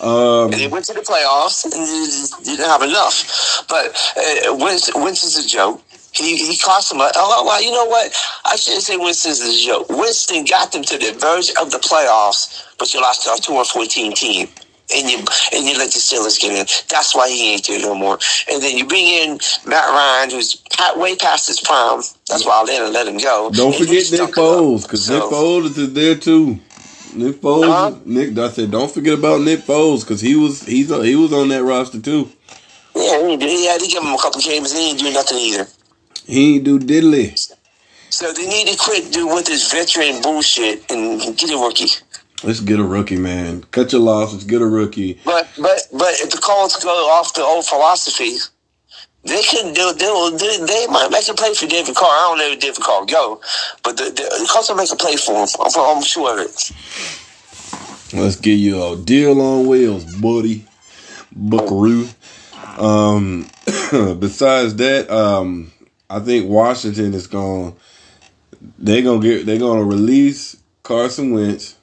[0.00, 3.64] Um, And they went to the playoffs and just didn't have enough.
[3.68, 5.80] But uh, Winston's a joke.
[6.12, 7.10] He, he cost them a.
[7.14, 8.12] Oh, well, you know what?
[8.44, 9.88] I shouldn't say Winston's a joke.
[9.88, 13.52] Winston got them to the verge of the playoffs, but you lost to a 2
[13.52, 14.48] or 14 team.
[14.94, 15.18] And you
[15.52, 16.66] and you let the Steelers get in.
[16.90, 18.18] That's why he ain't there no more.
[18.50, 20.62] And then you bring in Matt Ryan, who's
[20.96, 22.02] way past his prime.
[22.28, 23.50] That's why I let him let him go.
[23.52, 24.34] Don't And forget Nick.
[24.34, 26.58] Foles because So- Nick Foles is there too.
[27.14, 27.94] Nick Foles, Huh?
[28.04, 28.36] Nick.
[28.38, 31.62] I said, don't forget about Nick Foles because he was he's he was on that
[31.62, 32.30] roster too.
[32.94, 35.66] Yeah, he, had to give him a couple games, and he didn't do nothing either.
[36.26, 37.38] He ain't do diddly.
[38.10, 41.88] So they need to quit do with this veteran bullshit and get a rookie.
[42.44, 43.62] Let's get a rookie, man.
[43.70, 44.44] Cut your losses.
[44.44, 45.20] Get a rookie.
[45.24, 48.36] But but but if the Colts go off the old philosophy,
[49.24, 52.10] they can do they will they, they might make a play for David Carr.
[52.10, 53.40] I don't know if David Carr go,
[53.84, 55.48] but the, the, the Colts will make a play for him.
[55.60, 56.72] I'm, I'm sure of it.
[58.14, 60.66] Let's get you a deal on wheels, buddy.
[61.34, 62.08] Buckaroo.
[62.78, 63.48] Um,
[64.18, 65.72] besides that, um,
[66.10, 67.76] I think Washington is going.
[68.78, 69.46] They're gonna get.
[69.46, 71.76] They're gonna release Carson Wentz,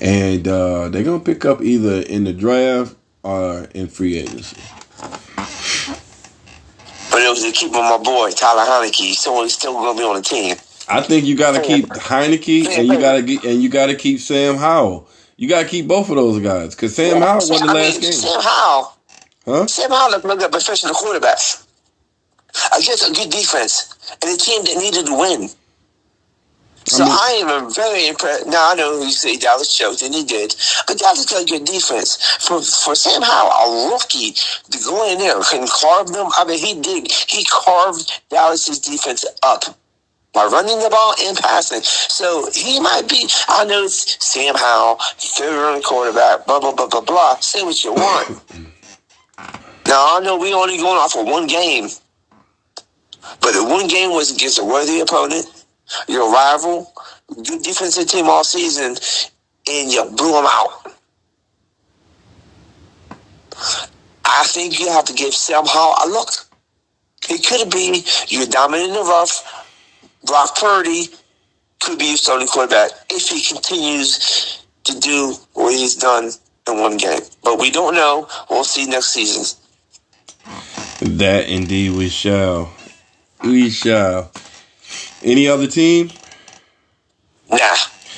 [0.00, 4.56] and uh, they're gonna pick up either in the draft or in free agency.
[7.10, 10.00] But they'll know, to keep on my boy Tyler Heinicke, so he's still going to
[10.00, 10.56] be on the team.
[10.88, 13.86] I think you got to keep Heinicke and you got to get and you got
[13.86, 15.08] to keep Sam Howell.
[15.36, 17.94] You got to keep both of those guys because Sam Howell won the I last
[17.94, 18.12] mean, game.
[18.12, 18.96] Sam Howell,
[19.46, 19.66] Huh?
[19.66, 21.38] Sam Howell looked like a professional quarterback
[22.76, 25.48] against a good defense and a team that needed to win.
[26.86, 28.46] So I mean- I, am very impressed.
[28.46, 30.54] Now I know you say Dallas choked, and he did,
[30.86, 32.16] but Dallas a good defense.
[32.40, 34.32] For for Sam Howell, a rookie,
[34.70, 36.28] to go in there and carve them.
[36.36, 37.10] I mean, he did.
[37.28, 39.64] He carved Dallas's defense up
[40.32, 41.82] by running the ball and passing.
[41.82, 43.28] So he might be.
[43.48, 46.46] I know it's Sam Howell, third running quarterback.
[46.46, 47.36] Blah blah blah blah blah.
[47.40, 48.42] Say what you want.
[49.86, 51.88] Now I know we only going off of one game,
[53.40, 55.46] but the one game was against a worthy opponent,
[56.08, 56.92] your rival,
[57.28, 58.96] good defensive team all season,
[59.68, 60.92] and you blew them out.
[64.24, 66.30] I think you have to give Sam Howell a look.
[67.28, 69.66] It could be you're dominant in the rough.
[70.24, 71.06] Brock Purdy
[71.80, 76.30] could be your starting quarterback if he continues to do what he's done
[76.68, 77.20] in one game.
[77.42, 78.28] But we don't know.
[78.50, 79.58] We'll see next season.
[81.00, 82.72] That indeed we shall.
[83.42, 84.30] We shall.
[85.26, 86.08] Any other team?
[87.50, 87.58] Nah,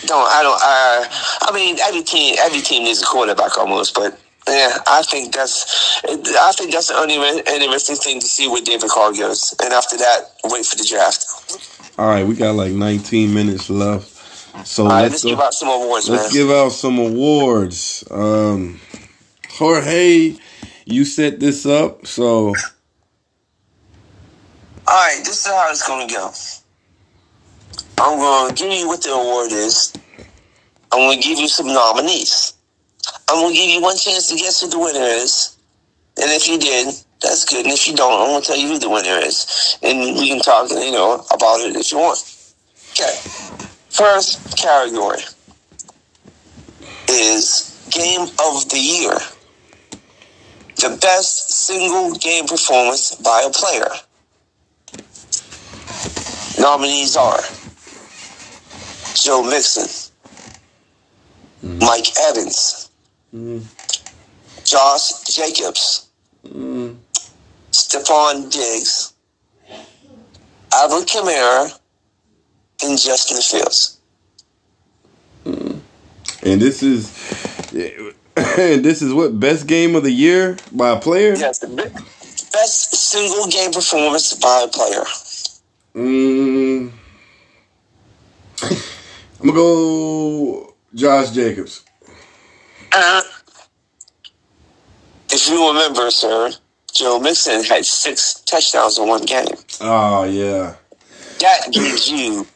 [0.06, 0.28] don't.
[0.28, 0.60] I don't.
[0.62, 5.34] Uh, I mean, every team, every team needs a quarterback almost, but yeah, I think
[5.34, 6.00] that's.
[6.04, 9.96] I think that's the only interesting thing to see where David Carr goes, and after
[9.96, 11.24] that, wait for the draft.
[11.98, 14.14] All right, we got like 19 minutes left.
[14.66, 15.30] So All right, let's let's go.
[15.30, 16.32] give out some awards, Let's man.
[16.32, 18.04] give out some awards.
[18.10, 18.80] Um,
[19.50, 20.36] Jorge,
[20.84, 22.54] you set this up, so All
[24.88, 26.30] right, this is how it's going to go.
[28.00, 29.92] I'm going to give you what the award is.
[30.92, 32.54] I'm going to give you some nominees.
[33.28, 35.56] I'm going to give you one chance to guess who the winner is.
[36.16, 37.64] And if you did, that's good.
[37.64, 39.78] And if you don't, I'm going to tell you who the winner is.
[39.82, 42.22] And we can talk, you know, about it if you want.
[42.92, 43.14] Okay.
[43.90, 45.22] First category
[47.10, 49.14] is Game of the Year.
[50.76, 53.90] The best single game performance by a player.
[56.60, 57.40] Nominees are
[59.14, 60.12] Joe Mixon,
[61.64, 61.80] mm.
[61.80, 62.90] Mike Evans,
[63.34, 63.62] mm.
[64.64, 66.08] Josh Jacobs,
[66.46, 66.96] mm.
[67.72, 69.14] Stefon Diggs,
[70.72, 71.78] Alvin Kamara,
[72.84, 73.98] and Justin Fields.
[75.44, 77.12] and this is
[78.58, 81.34] and this is what best game of the year by a player.
[81.34, 85.04] Yes, best single game performance by a player.
[85.94, 86.92] Mm,
[89.40, 91.84] I'm gonna go Josh Jacobs.
[92.92, 93.22] Uh,
[95.30, 96.50] if you remember, sir,
[96.92, 99.46] Joe Mixon had six touchdowns in one game.
[99.80, 100.74] Oh yeah.
[101.38, 102.46] That gives you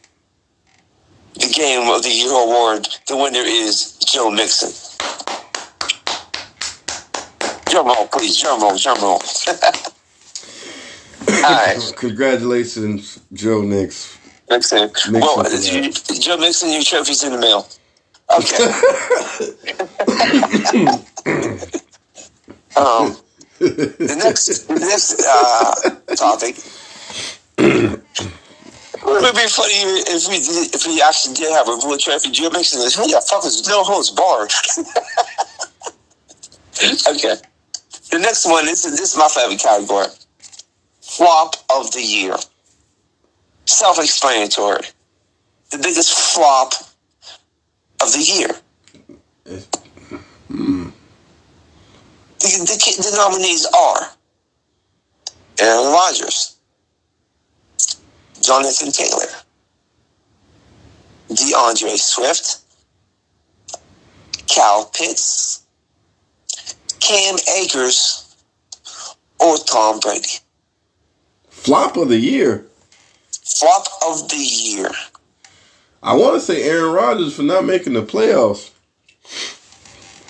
[1.34, 2.88] the game of the year award.
[3.06, 4.72] The winner is Joe Mixon.
[7.66, 8.40] Drum roll, please.
[8.40, 9.22] Drum roll, drum roll.
[11.28, 14.18] All right, Congratulations, Joe Nix.
[14.52, 14.88] Mixon.
[14.88, 17.66] Mixon Well, for you, Joe Mixon, your trophy's in the mail.
[18.30, 18.64] Okay.
[22.76, 23.16] um,
[23.58, 25.74] the next, the next uh,
[26.14, 26.56] topic.
[29.04, 29.74] It would be funny
[30.06, 32.30] if we did, if we actually did have a real trophy.
[32.30, 34.52] Joe Mixon is who the fuck is no holds barred.
[37.08, 37.36] okay.
[38.10, 40.06] The next one this is this is my favorite category.
[41.00, 42.36] Flop of the year.
[43.72, 44.86] Self-explanatory.
[45.70, 46.74] The biggest flop
[48.02, 48.50] of the year.
[49.44, 49.64] The,
[52.38, 54.10] the, the nominees are
[55.58, 56.56] Aaron Rodgers,
[58.42, 59.28] Jonathan Taylor,
[61.28, 62.58] D'Andre Swift,
[64.48, 65.62] Cal Pitts,
[67.00, 68.36] Cam Akers,
[69.40, 70.40] or Tom Brady.
[71.48, 72.66] Flop of the year.
[73.42, 74.90] Flop of the year.
[76.02, 78.70] I want to say Aaron Rodgers for not making the playoffs.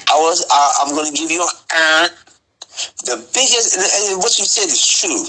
[0.09, 0.45] I was.
[0.51, 2.09] Uh, I'm going to give you uh,
[3.05, 3.77] the biggest.
[3.77, 5.25] And, what you said is true,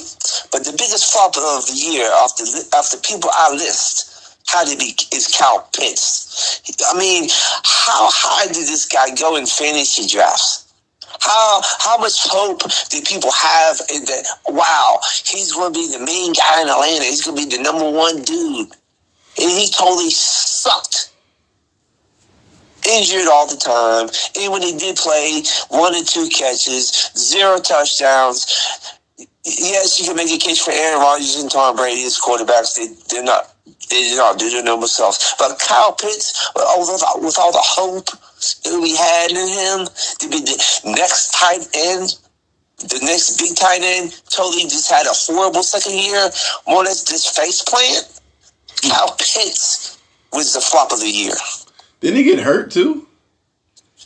[0.51, 2.43] but the biggest flop of the year after
[2.75, 6.61] after people I list had to be is Cal Pitts.
[6.87, 7.29] I mean,
[7.63, 10.62] how high did this guy go in fantasy drafts?
[11.23, 14.27] How how much hope did people have in that?
[14.49, 17.05] Wow, he's going to be the main guy in Atlanta.
[17.05, 18.71] He's going to be the number one dude,
[19.39, 21.13] and he totally sucked
[22.89, 24.09] injured all the time.
[24.39, 28.45] And when he did play, one or two catches, zero touchdowns.
[29.45, 32.75] yes, you can make a case for Aaron Rodgers and Tom Brady as quarterbacks.
[32.75, 33.53] They they're not
[33.89, 35.35] they did not do their normal selves.
[35.39, 38.09] But Kyle Pitts, with all the, with all the hope
[38.63, 39.87] that we had in him
[40.19, 42.15] to be the next tight end,
[42.79, 46.29] the next big tight end, totally just had a horrible second year,
[46.67, 48.19] more or less this face plant.
[48.81, 49.97] Kyle Pitts
[50.31, 51.35] was the flop of the year.
[52.01, 53.07] Didn't he get hurt too?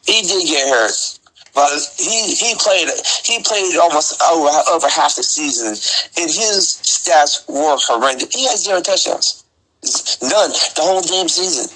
[0.06, 1.20] He did get hurt.
[1.58, 2.88] But he, he played
[3.24, 8.34] he played almost over over half the season, and his stats were horrendous.
[8.34, 9.44] He had zero touchdowns,
[10.22, 11.76] none the whole damn season.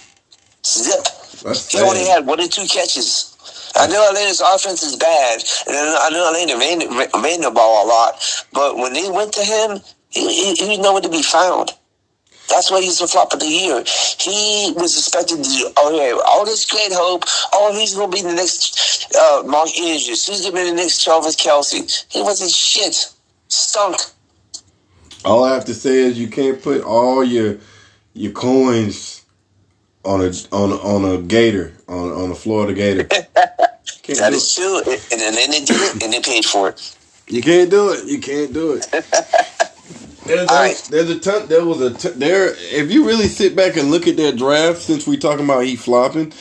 [0.64, 1.08] Zip.
[1.44, 3.36] That's He only had one or two catches.
[3.76, 6.80] I know Atlanta's offense is bad, and I know Atlanta ran,
[7.24, 8.46] ran the ball a lot.
[8.54, 9.80] But when they went to him,
[10.10, 11.72] he, he, he was nowhere to be found.
[12.50, 13.84] That's why he's the flop of the year.
[14.20, 17.24] He was expected to do okay, all this great hope.
[17.54, 20.28] Oh, he's going to be the next uh, Mark Andrews.
[20.28, 22.06] He's going to be the next Travis Kelce.
[22.10, 23.14] He wasn't shit.
[23.48, 23.98] Stunk.
[25.24, 27.58] All I have to say is you can't put all your
[28.14, 29.21] your coins
[30.06, 33.14] on a on a, on a gator on on a Florida gator.
[34.20, 34.80] That is true.
[34.80, 36.98] And then they did it, and they paid for it.
[37.28, 38.06] You can't do it.
[38.08, 38.88] You can't do it.
[40.26, 40.76] There's, right.
[40.90, 41.48] there's a ton.
[41.50, 42.54] There was a ton, there.
[42.58, 45.76] If you really sit back and look at their draft, since we talking about he
[45.76, 46.34] flopping,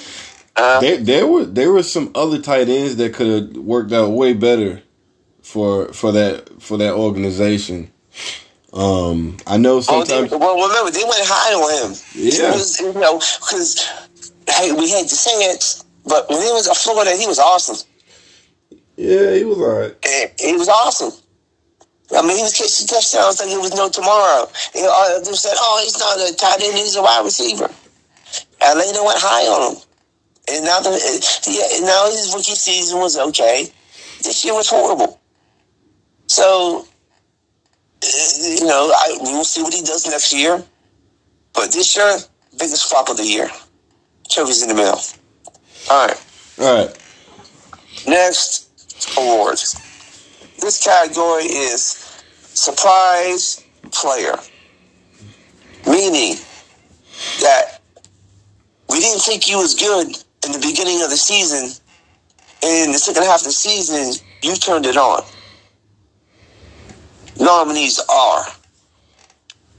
[0.56, 4.10] Uh, there there were there were some other tight ends that could have worked out
[4.12, 4.82] way better
[5.42, 7.90] for for that for that organization.
[8.72, 10.30] Um, I know Oh, they, sometimes.
[10.30, 11.98] well, remember they went high on him.
[12.14, 12.52] Yeah.
[12.52, 13.80] Was, you know, because
[14.48, 17.76] hey, we hate to say it, but when he was at Florida, he was awesome.
[18.96, 19.96] Yeah, he was alright.
[20.38, 21.12] He was awesome.
[22.16, 24.48] I mean, he was catching touchdowns like it was no tomorrow.
[24.74, 27.70] You know, they said, "Oh, he's not a tight end; he's a wide receiver."
[28.60, 29.82] Atlanta went high on him,
[30.50, 30.90] and now the
[31.46, 33.68] yeah, now his rookie season was okay.
[34.22, 35.20] This year was horrible.
[36.26, 36.86] So,
[38.02, 40.62] you know, I, we will see what he does next year.
[41.52, 42.16] But this year,
[42.52, 43.50] biggest flop of the year.
[44.28, 45.00] Trophies in the mail.
[45.90, 46.26] All right.
[46.60, 46.98] All right.
[48.06, 48.68] Next
[49.18, 49.58] award.
[50.60, 54.34] This category is surprise player.
[55.86, 56.36] Meaning
[57.40, 57.80] that
[58.88, 60.06] we didn't think you was good
[60.46, 61.70] in the beginning of the season.
[62.62, 65.22] And in the second half of the season, you turned it on.
[67.40, 68.44] Nominees are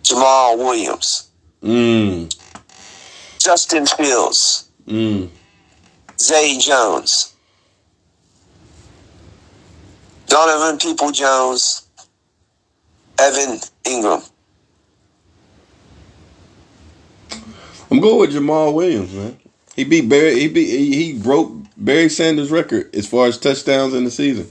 [0.03, 1.29] Jamaal Williams,
[1.63, 2.35] Mm.
[3.37, 5.29] Justin Fields, Mm.
[6.19, 7.33] Zay Jones,
[10.27, 11.83] Donovan People Jones,
[13.19, 14.27] Evan Engram.
[17.91, 19.37] I'm going with Jamaal Williams, man.
[19.75, 20.39] He beat Barry.
[20.39, 20.67] He beat.
[20.67, 24.49] He, he broke Barry Sanders' record as far as touchdowns in the season.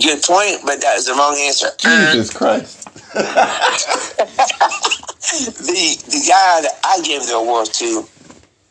[0.00, 1.68] Good point, but that is the wrong answer.
[1.78, 2.88] Jesus uh, Christ!
[5.30, 8.04] The the guy that I gave the award to,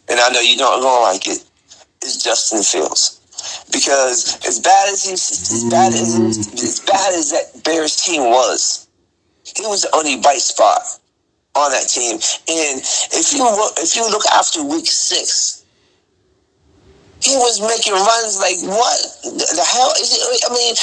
[0.09, 1.43] and I know you don't gonna like it,
[2.03, 3.21] is Justin Fields.
[3.71, 6.17] Because as bad as he's as bad as
[6.61, 8.87] as bad as that Bears team was,
[9.43, 10.81] he was the only bright spot
[11.55, 12.15] on that team.
[12.15, 12.81] And
[13.13, 15.58] if you look, if you look after week six,
[17.21, 20.23] he was making runs like what the, hell is it?
[20.47, 20.75] I mean,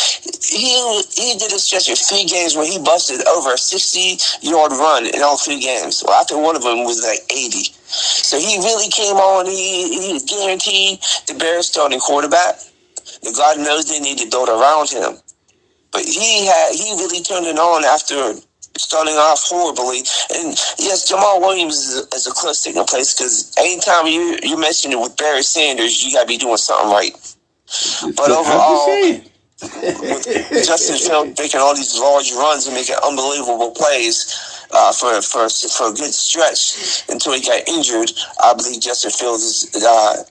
[0.45, 0.76] he
[1.16, 5.07] he did a stretch of three games where he busted over a sixty yard run
[5.07, 6.05] in all three games.
[6.07, 9.47] Well, after one of them was like eighty, so he really came on.
[9.47, 12.57] He he was guaranteed the Bears starting quarterback.
[13.22, 15.18] The God knows they need to build around him,
[15.93, 18.34] but he had he really turned it on after
[18.79, 19.99] starting off horribly.
[20.35, 24.57] And yes, Jamaal Williams is a, is a close second place because anytime you you
[24.59, 27.12] mention it with Barry Sanders, you got to be doing something right.
[28.16, 29.20] But overall,
[29.62, 35.49] with Justin Fields making all these large runs and making unbelievable plays uh, for for
[35.49, 38.12] for a good stretch until he got injured.
[38.43, 40.24] I believe Justin Fields is, uh,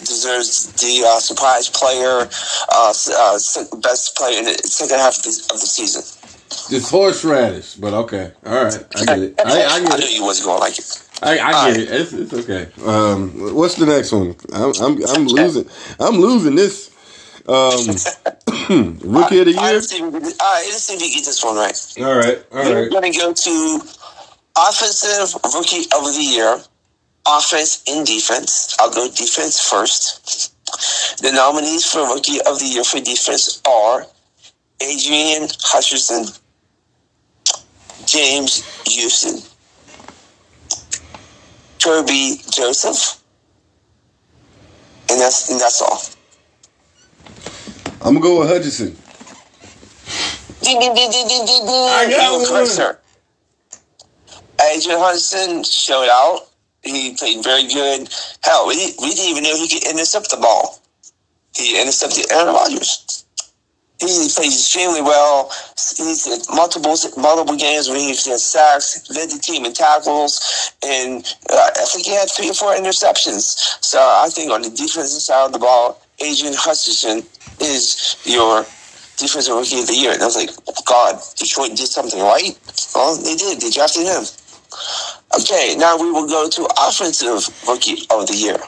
[0.00, 2.28] deserves the uh, surprise player,
[2.68, 3.38] uh, uh,
[3.80, 6.02] best player in the second half of the, of the season.
[6.70, 8.32] It's horseradish, but okay.
[8.46, 9.40] All right, I get it.
[9.44, 10.12] I, I knew get it.
[10.12, 11.02] you wasn't going to like it.
[11.22, 11.90] I, I get it.
[11.90, 12.68] It's, it's okay.
[12.84, 14.36] Um, what's the next one?
[14.52, 15.68] I'm I'm, I'm losing.
[16.00, 16.90] I'm losing this.
[17.48, 18.04] Um,
[19.04, 19.74] rookie of the year.
[19.74, 21.78] let's see, if we get- all right, let's see if you get this one right.
[22.00, 22.90] All right, all We're right.
[22.90, 23.80] going to go to
[24.58, 26.60] offensive rookie of the year,
[27.26, 28.76] offense and defense.
[28.80, 30.52] I'll go defense first.
[31.22, 34.06] The nominees for rookie of the year for defense are
[34.82, 36.26] Adrian Hutchinson,
[38.06, 39.40] James Houston,
[41.78, 43.20] Kerby Joseph,
[45.10, 46.00] and that's and that's all.
[48.02, 48.96] I'm gonna go with Hutchinson.
[50.62, 51.88] Ding, ding, ding, ding, ding, ding, ding.
[51.88, 52.64] I got Evan one.
[52.64, 52.98] Chrysler.
[54.72, 56.48] Adrian Hudson showed out.
[56.82, 58.08] He played very good.
[58.42, 60.80] Hell, we, didn't- we didn't even know he could intercept the ball.
[61.56, 63.23] He intercepted Aaron Rodgers.
[64.00, 65.50] He played extremely well.
[65.96, 71.24] He's had multiple multiple games where he's had sacks, led the team in tackles, and
[71.50, 73.56] uh, I think he had three or four interceptions.
[73.84, 77.22] So I think on the defensive side of the ball, Adrian Hutchinson
[77.60, 78.62] is your
[79.16, 80.12] defensive rookie of the year.
[80.12, 80.50] And I was like,
[80.86, 82.58] God, Detroit did something right.
[82.94, 83.60] Well, they did.
[83.60, 84.24] They drafted him.
[85.40, 88.58] Okay, now we will go to offensive rookie of the year.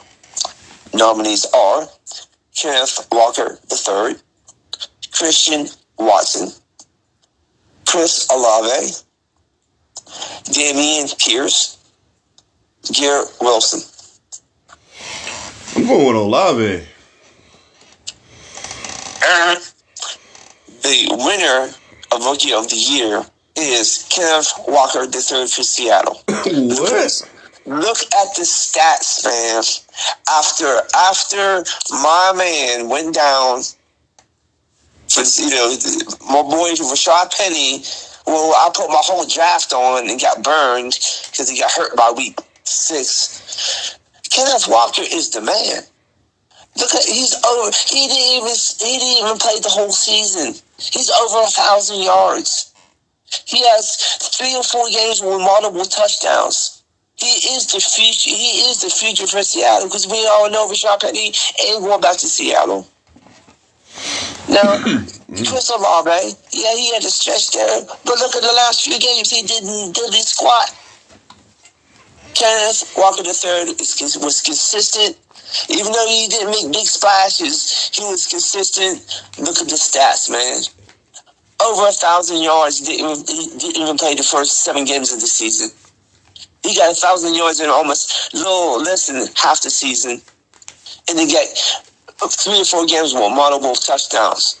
[0.93, 1.87] Nominees are
[2.55, 4.15] Kenneth Walker III,
[5.17, 5.65] Christian
[5.97, 6.49] Watson,
[7.87, 8.93] Chris Olave,
[10.45, 11.77] Dameon Pierce,
[12.93, 13.81] Garrett Wilson.
[15.75, 16.83] I'm going with Olave.
[19.25, 19.59] And
[20.83, 21.73] the winner
[22.11, 26.21] of Rookie of the Year is Kenneth Walker III for Seattle.
[26.27, 27.31] what?
[27.65, 29.63] Look at the stats, man.
[30.29, 33.63] After after my man went down
[35.09, 35.69] for you know
[36.27, 37.83] my boy Rashaad Penny.
[38.25, 40.91] Well, I put my whole draft on and got burned
[41.31, 43.97] because he got hurt by week six.
[44.29, 45.83] Kenneth Walker is the man.
[46.77, 47.71] Look at he's over.
[47.89, 50.53] He didn't even he didn't even play the whole season.
[50.77, 52.73] He's over a thousand yards.
[53.45, 53.97] He has
[54.37, 56.83] three or four games with multiple touchdowns.
[57.15, 58.29] He is the future.
[58.29, 61.33] He is the future for Seattle because we all know Rashaad Penny
[61.65, 62.87] ain't going back to Seattle.
[64.49, 64.79] Now,
[65.27, 69.29] Chris Olave, yeah, he had a stretch there, but look at the last few games.
[69.29, 70.73] He didn't diddly squat.
[72.33, 73.73] Kenneth Walker III
[74.23, 75.17] was consistent.
[75.69, 79.23] Even though he didn't make big splashes, he was consistent.
[79.39, 80.61] Look at the stats, man.
[81.59, 82.81] Over a thousand yards.
[82.81, 85.71] Didn't didn't even play the first seven games of the season.
[86.63, 90.21] He got a thousand yards in almost little less than half the season,
[91.09, 91.47] and he got
[92.19, 94.59] three or four games with multiple touchdowns.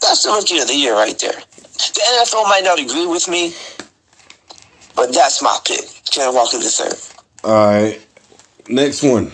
[0.00, 1.32] That's the rookie of the year right there.
[1.32, 3.54] The NFL might not agree with me,
[4.96, 5.84] but that's my pick.
[6.10, 6.94] Kenneth Walker the third.
[7.44, 8.00] All right.
[8.68, 9.30] Next one.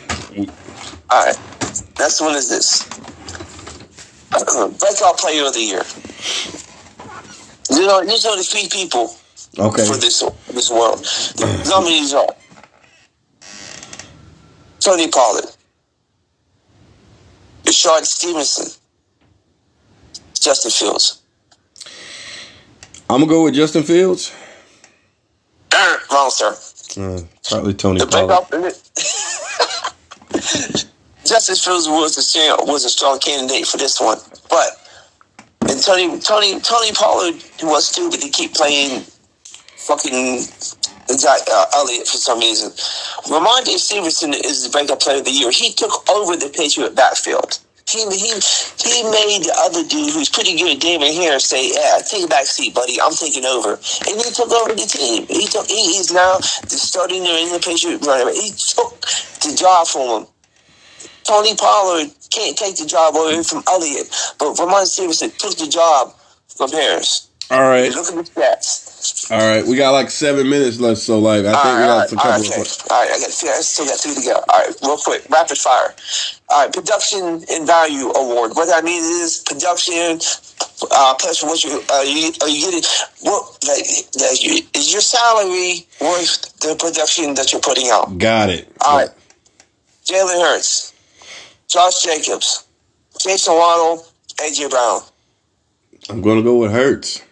[1.11, 1.39] All right.
[1.99, 2.89] Next one is this.
[4.79, 5.83] Breakout player of the year.
[7.71, 9.15] You know, these are the three people
[9.59, 9.85] Okay.
[9.87, 10.23] for this
[10.53, 10.99] this world.
[11.01, 12.27] The nominees are
[14.81, 15.45] Tony Pollard,
[17.71, 18.67] Rashard Stevenson,
[20.35, 21.23] Justin Fields.
[23.09, 24.33] I'm gonna go with Justin Fields.
[26.13, 26.57] Wrong, sir.
[27.01, 28.51] Uh, probably Tony The Pollard.
[31.25, 34.19] Justin Fields was a strong- was a strong candidate for this one,
[34.49, 34.71] but
[35.69, 39.05] and Tony Tony Tony Pollard was too, but to keep playing
[39.77, 40.41] fucking
[41.19, 42.71] Zach uh, Elliott for some reason.
[43.31, 45.51] Rhamondre Stevenson is the breakout player of the year.
[45.51, 47.59] He took over the Patriot backfield.
[47.89, 52.25] He, he, he made the other dude who's pretty good, Damien Harris, say, "Yeah, take
[52.25, 53.01] a back seat, buddy.
[53.01, 55.27] I'm taking over." And he took over the team.
[55.27, 55.67] He took.
[55.67, 58.33] He is now the starting New England Patriot back.
[58.35, 59.01] He took
[59.43, 60.29] the job from him.
[61.25, 64.09] Tony Pollard can't take the job away from Elliott,
[64.39, 66.15] but Ramon Stevenson took the job
[66.57, 67.30] from Harris.
[67.51, 67.91] All right.
[67.91, 69.31] Look at the stats.
[69.31, 69.67] All right.
[69.67, 72.43] We got like seven minutes left, so like I think we got some all couple
[72.43, 72.61] right, okay.
[72.61, 72.87] of.
[72.91, 74.35] all right, I got I still got three to go.
[74.35, 75.95] All right, real quick, rapid fire.
[76.49, 78.53] All right, production and value award.
[78.55, 80.21] What that means is production
[80.91, 82.83] uh, plus what you uh, you are you getting
[83.23, 83.85] what like,
[84.21, 88.17] like you, is your salary worth the production that you're putting out?
[88.19, 88.71] Got it.
[88.81, 89.11] All right,
[90.05, 90.93] Jalen Hurts,
[91.69, 92.67] Josh Jacobs,
[93.19, 94.07] Jason Waddle,
[94.39, 95.01] AJ Brown.
[96.09, 97.23] I'm gonna go with Hurts.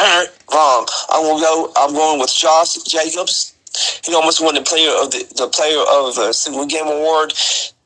[0.00, 0.86] Wrong.
[1.10, 1.72] I'm gonna go.
[1.76, 3.54] I'm going with Josh Jacobs.
[4.04, 7.32] He almost won the player of the, the player of the single game award.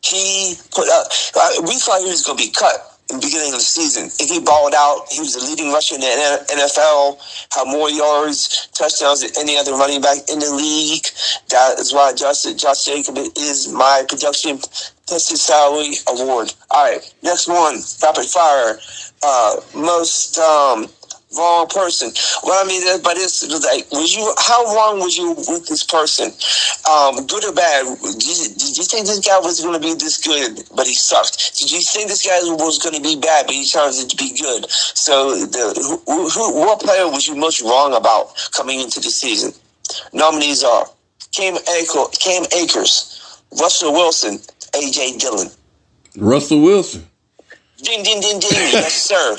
[0.05, 1.09] He put up.
[1.37, 2.77] uh, We thought he was gonna be cut
[3.11, 4.05] in the beginning of the season.
[4.21, 5.07] And he balled out.
[5.13, 6.07] He was the leading rusher in the
[6.53, 7.19] NFL.
[7.55, 11.07] Had more yards, touchdowns than any other running back in the league.
[11.51, 14.59] That is why Josh Josh Jacobs is my production
[15.09, 16.55] plus his salary award.
[16.71, 18.79] All right, next one, rapid fire.
[19.23, 20.89] Uh, most um,
[21.37, 22.11] wrong person.
[22.43, 24.35] What I mean this, is like, was you?
[24.39, 26.33] How long was you with this person?
[26.89, 27.87] Um, good or bad?
[28.03, 30.95] Did you, did you think this guy was going to be this good, but he
[30.95, 31.59] sucked?
[31.59, 34.17] Did you think this guy was going to be bad, but he turned out to
[34.17, 34.71] be good?
[34.71, 39.53] So, the who, who, what player was you most wrong about coming into the season?
[40.13, 40.87] Nominees are
[41.33, 44.39] Cam, Aker, Cam Akers, Russell Wilson,
[44.73, 45.49] AJ Dillon.
[46.17, 47.07] Russell Wilson.
[47.83, 48.51] Ding, ding, ding, ding.
[48.53, 49.37] yes, sir.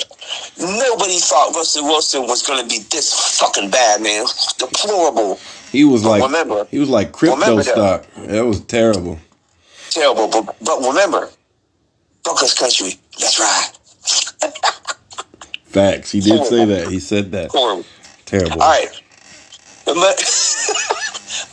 [0.58, 4.26] Nobody thought Russell Wilson was going to be this fucking bad, man.
[4.58, 5.38] Deplorable.
[5.72, 7.64] He was But like remember- he was like crypto that.
[7.64, 8.06] stock.
[8.26, 9.18] That was terrible.
[9.90, 10.28] Terrible.
[10.28, 11.30] But, but remember,
[12.22, 12.94] Broncos country.
[13.18, 13.70] That's right.
[15.66, 16.12] Facts.
[16.12, 16.88] He did say that.
[16.88, 17.50] He said that.
[17.50, 17.84] Horrible.
[18.26, 18.62] Terrible.
[18.62, 19.00] All right.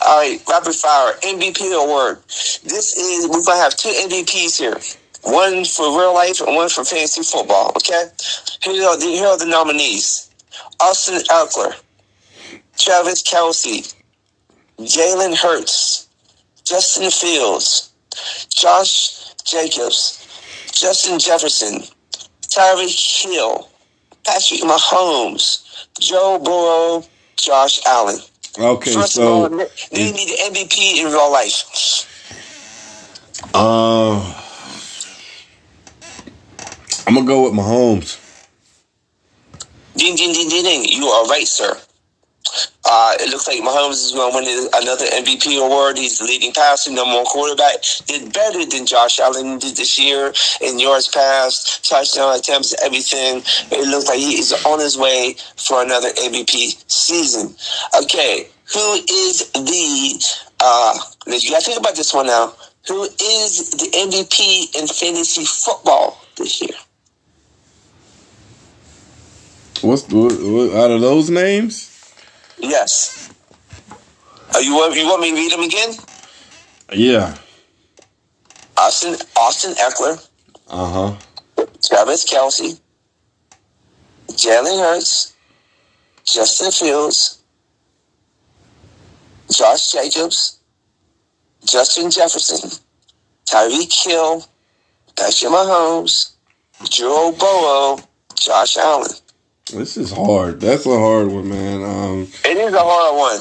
[0.04, 2.18] All right, rapid fire MVP award.
[2.28, 4.76] This is we're gonna have two MVPs here.
[5.24, 7.70] One for real life and one for fantasy football.
[7.76, 8.04] Okay.
[8.62, 10.30] Here are the, here are the nominees:
[10.80, 11.74] Austin Ekeler,
[12.76, 13.94] Travis Kelce,
[14.78, 16.08] Jalen Hurts,
[16.64, 17.92] Justin Fields,
[18.50, 20.26] Josh Jacobs,
[20.72, 21.82] Justin Jefferson,
[22.42, 23.68] Tyreek Hill,
[24.24, 27.04] Patrick Mahomes, Joe Burrow,
[27.36, 28.18] Josh Allen.
[28.58, 29.56] Okay, First of all, so
[29.92, 32.08] name me the MVP in real life.
[33.54, 34.20] uh,
[37.06, 38.18] I'm gonna go with Mahomes.
[39.96, 40.84] Ding, ding, ding, ding, ding.
[40.88, 41.78] You are right, sir.
[42.84, 45.96] Uh, it looks like Mahomes is going to win another MVP award.
[45.96, 47.76] He's the leading passer, number one quarterback.
[48.06, 53.42] Did better than Josh Allen did this year in yards passed, touchdown attempts, everything.
[53.70, 57.54] It looks like he is on his way for another MVP season.
[58.02, 60.24] Okay, who is the?
[60.60, 62.52] Uh, you got to think about this one now.
[62.88, 66.76] Who is the MVP in fantasy football this year?
[69.82, 71.88] What's what, what, out of those names?
[72.58, 73.32] Yes.
[74.54, 75.94] Uh, you want you want me to read them again?
[76.92, 77.36] Yeah.
[78.76, 80.28] Austin Austin Ekeler,
[80.68, 80.90] Uh
[81.56, 81.66] huh.
[81.84, 82.80] Travis Kelce,
[84.28, 85.34] Jalen Hurts,
[86.24, 87.42] Justin Fields,
[89.50, 90.60] Josh Jacobs,
[91.64, 92.70] Justin Jefferson,
[93.46, 94.44] Tyreek Hill,
[95.16, 96.34] Patrick Mahomes,
[96.88, 97.98] Joe Burrow,
[98.38, 99.10] Josh Allen.
[99.70, 100.60] This is hard.
[100.60, 101.82] That's a hard one, man.
[101.84, 103.40] Um, It is a hard one.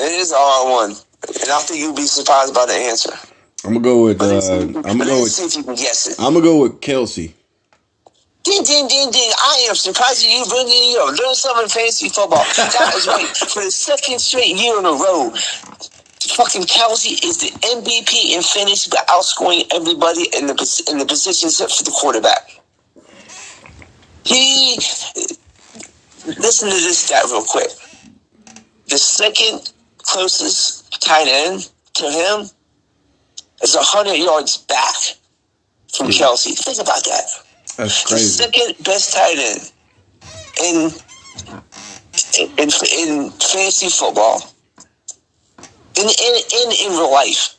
[0.00, 0.90] It is a hard one,
[1.28, 3.12] and I think you'll be surprised by the answer.
[3.64, 4.20] I'm gonna go with.
[4.20, 5.32] Uh, I'm gonna go with.
[5.32, 6.16] see if you can guess it.
[6.18, 7.32] I'm gonna go with Kelce.
[8.42, 9.30] Ding, ding, ding, ding.
[9.38, 11.16] I am surprised you bringing it up.
[11.18, 12.44] Learn something fantasy football.
[12.56, 13.26] That is right.
[13.36, 15.30] For the second straight year in a row,
[16.36, 21.48] fucking Kelce is the MVP in fantasy by outscoring everybody in the in the position
[21.48, 22.60] except for the quarterback.
[24.24, 24.78] He
[26.26, 27.70] listen to this stat real quick.
[28.88, 32.50] The second closest tight end to him
[33.62, 34.94] is hundred yards back
[35.94, 36.12] from hmm.
[36.12, 36.58] Kelce.
[36.58, 37.24] Think about that
[37.76, 39.72] That's the second best tight end
[40.62, 40.90] in
[42.58, 44.52] in in fantasy football
[45.96, 47.56] in in in, in real life.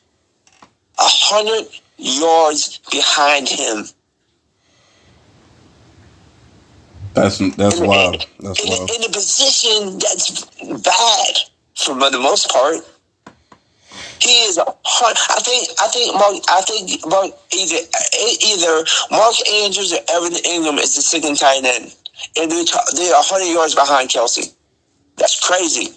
[0.99, 3.85] A hundred yards behind him.
[7.13, 8.25] That's that's in, wild.
[8.39, 8.91] That's in, wild.
[8.91, 10.45] in a position that's
[10.81, 11.37] bad
[11.75, 12.77] for the most part.
[14.19, 17.77] He is a hun- I think I think Mark I think Mark either
[18.45, 21.95] either Mark Andrews or Evan Engram is the second tight end,
[22.37, 24.53] and they're t- they're hundred yards behind Kelce.
[25.17, 25.89] That's crazy.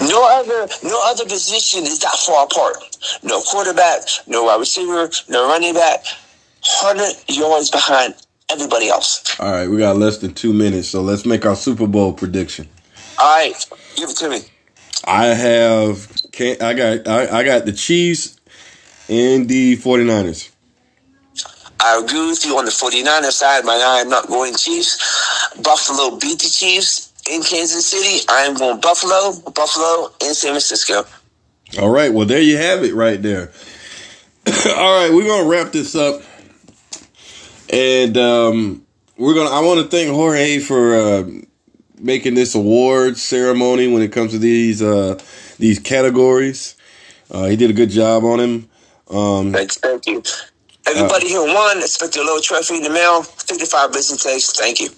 [0.00, 2.76] No other no other position is that far apart.
[3.22, 6.04] No quarterback, no wide receiver, no running back.
[6.62, 8.14] Hundred yards behind
[8.50, 9.38] everybody else.
[9.40, 12.68] All right, we got less than two minutes, so let's make our Super Bowl prediction.
[13.18, 14.40] All right, give it to me.
[15.04, 16.10] I have.
[16.32, 18.38] Can I got I, I got the Chiefs
[19.08, 20.50] and the 49ers.
[21.82, 24.98] I agree with you on the 49ers side, but I am not going Chiefs.
[25.62, 28.24] Buffalo beat the Chiefs in Kansas City.
[28.28, 31.04] I am going Buffalo, Buffalo, and San Francisco.
[31.80, 33.50] All right, well there you have it right there.
[34.76, 36.22] All right, we're gonna wrap this up,
[37.70, 39.50] and um, we're gonna.
[39.50, 41.24] I want to thank Jorge for uh,
[41.98, 45.18] making this award ceremony when it comes to these uh,
[45.58, 46.76] these categories.
[47.30, 48.68] Uh, he did a good job on him.
[49.08, 50.22] Um, Thanks, thank you.
[50.86, 51.78] Everybody here won.
[51.78, 53.22] Expect a little trophy in the mail.
[53.22, 54.52] 55 business days.
[54.52, 54.88] Thank you.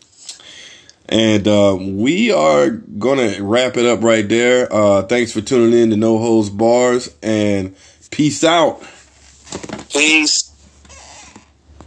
[1.08, 4.72] And uh, we are going to wrap it up right there.
[4.72, 7.76] Uh, thanks for tuning in to No Holds Bars and
[8.10, 8.82] peace out.
[9.90, 10.51] Peace.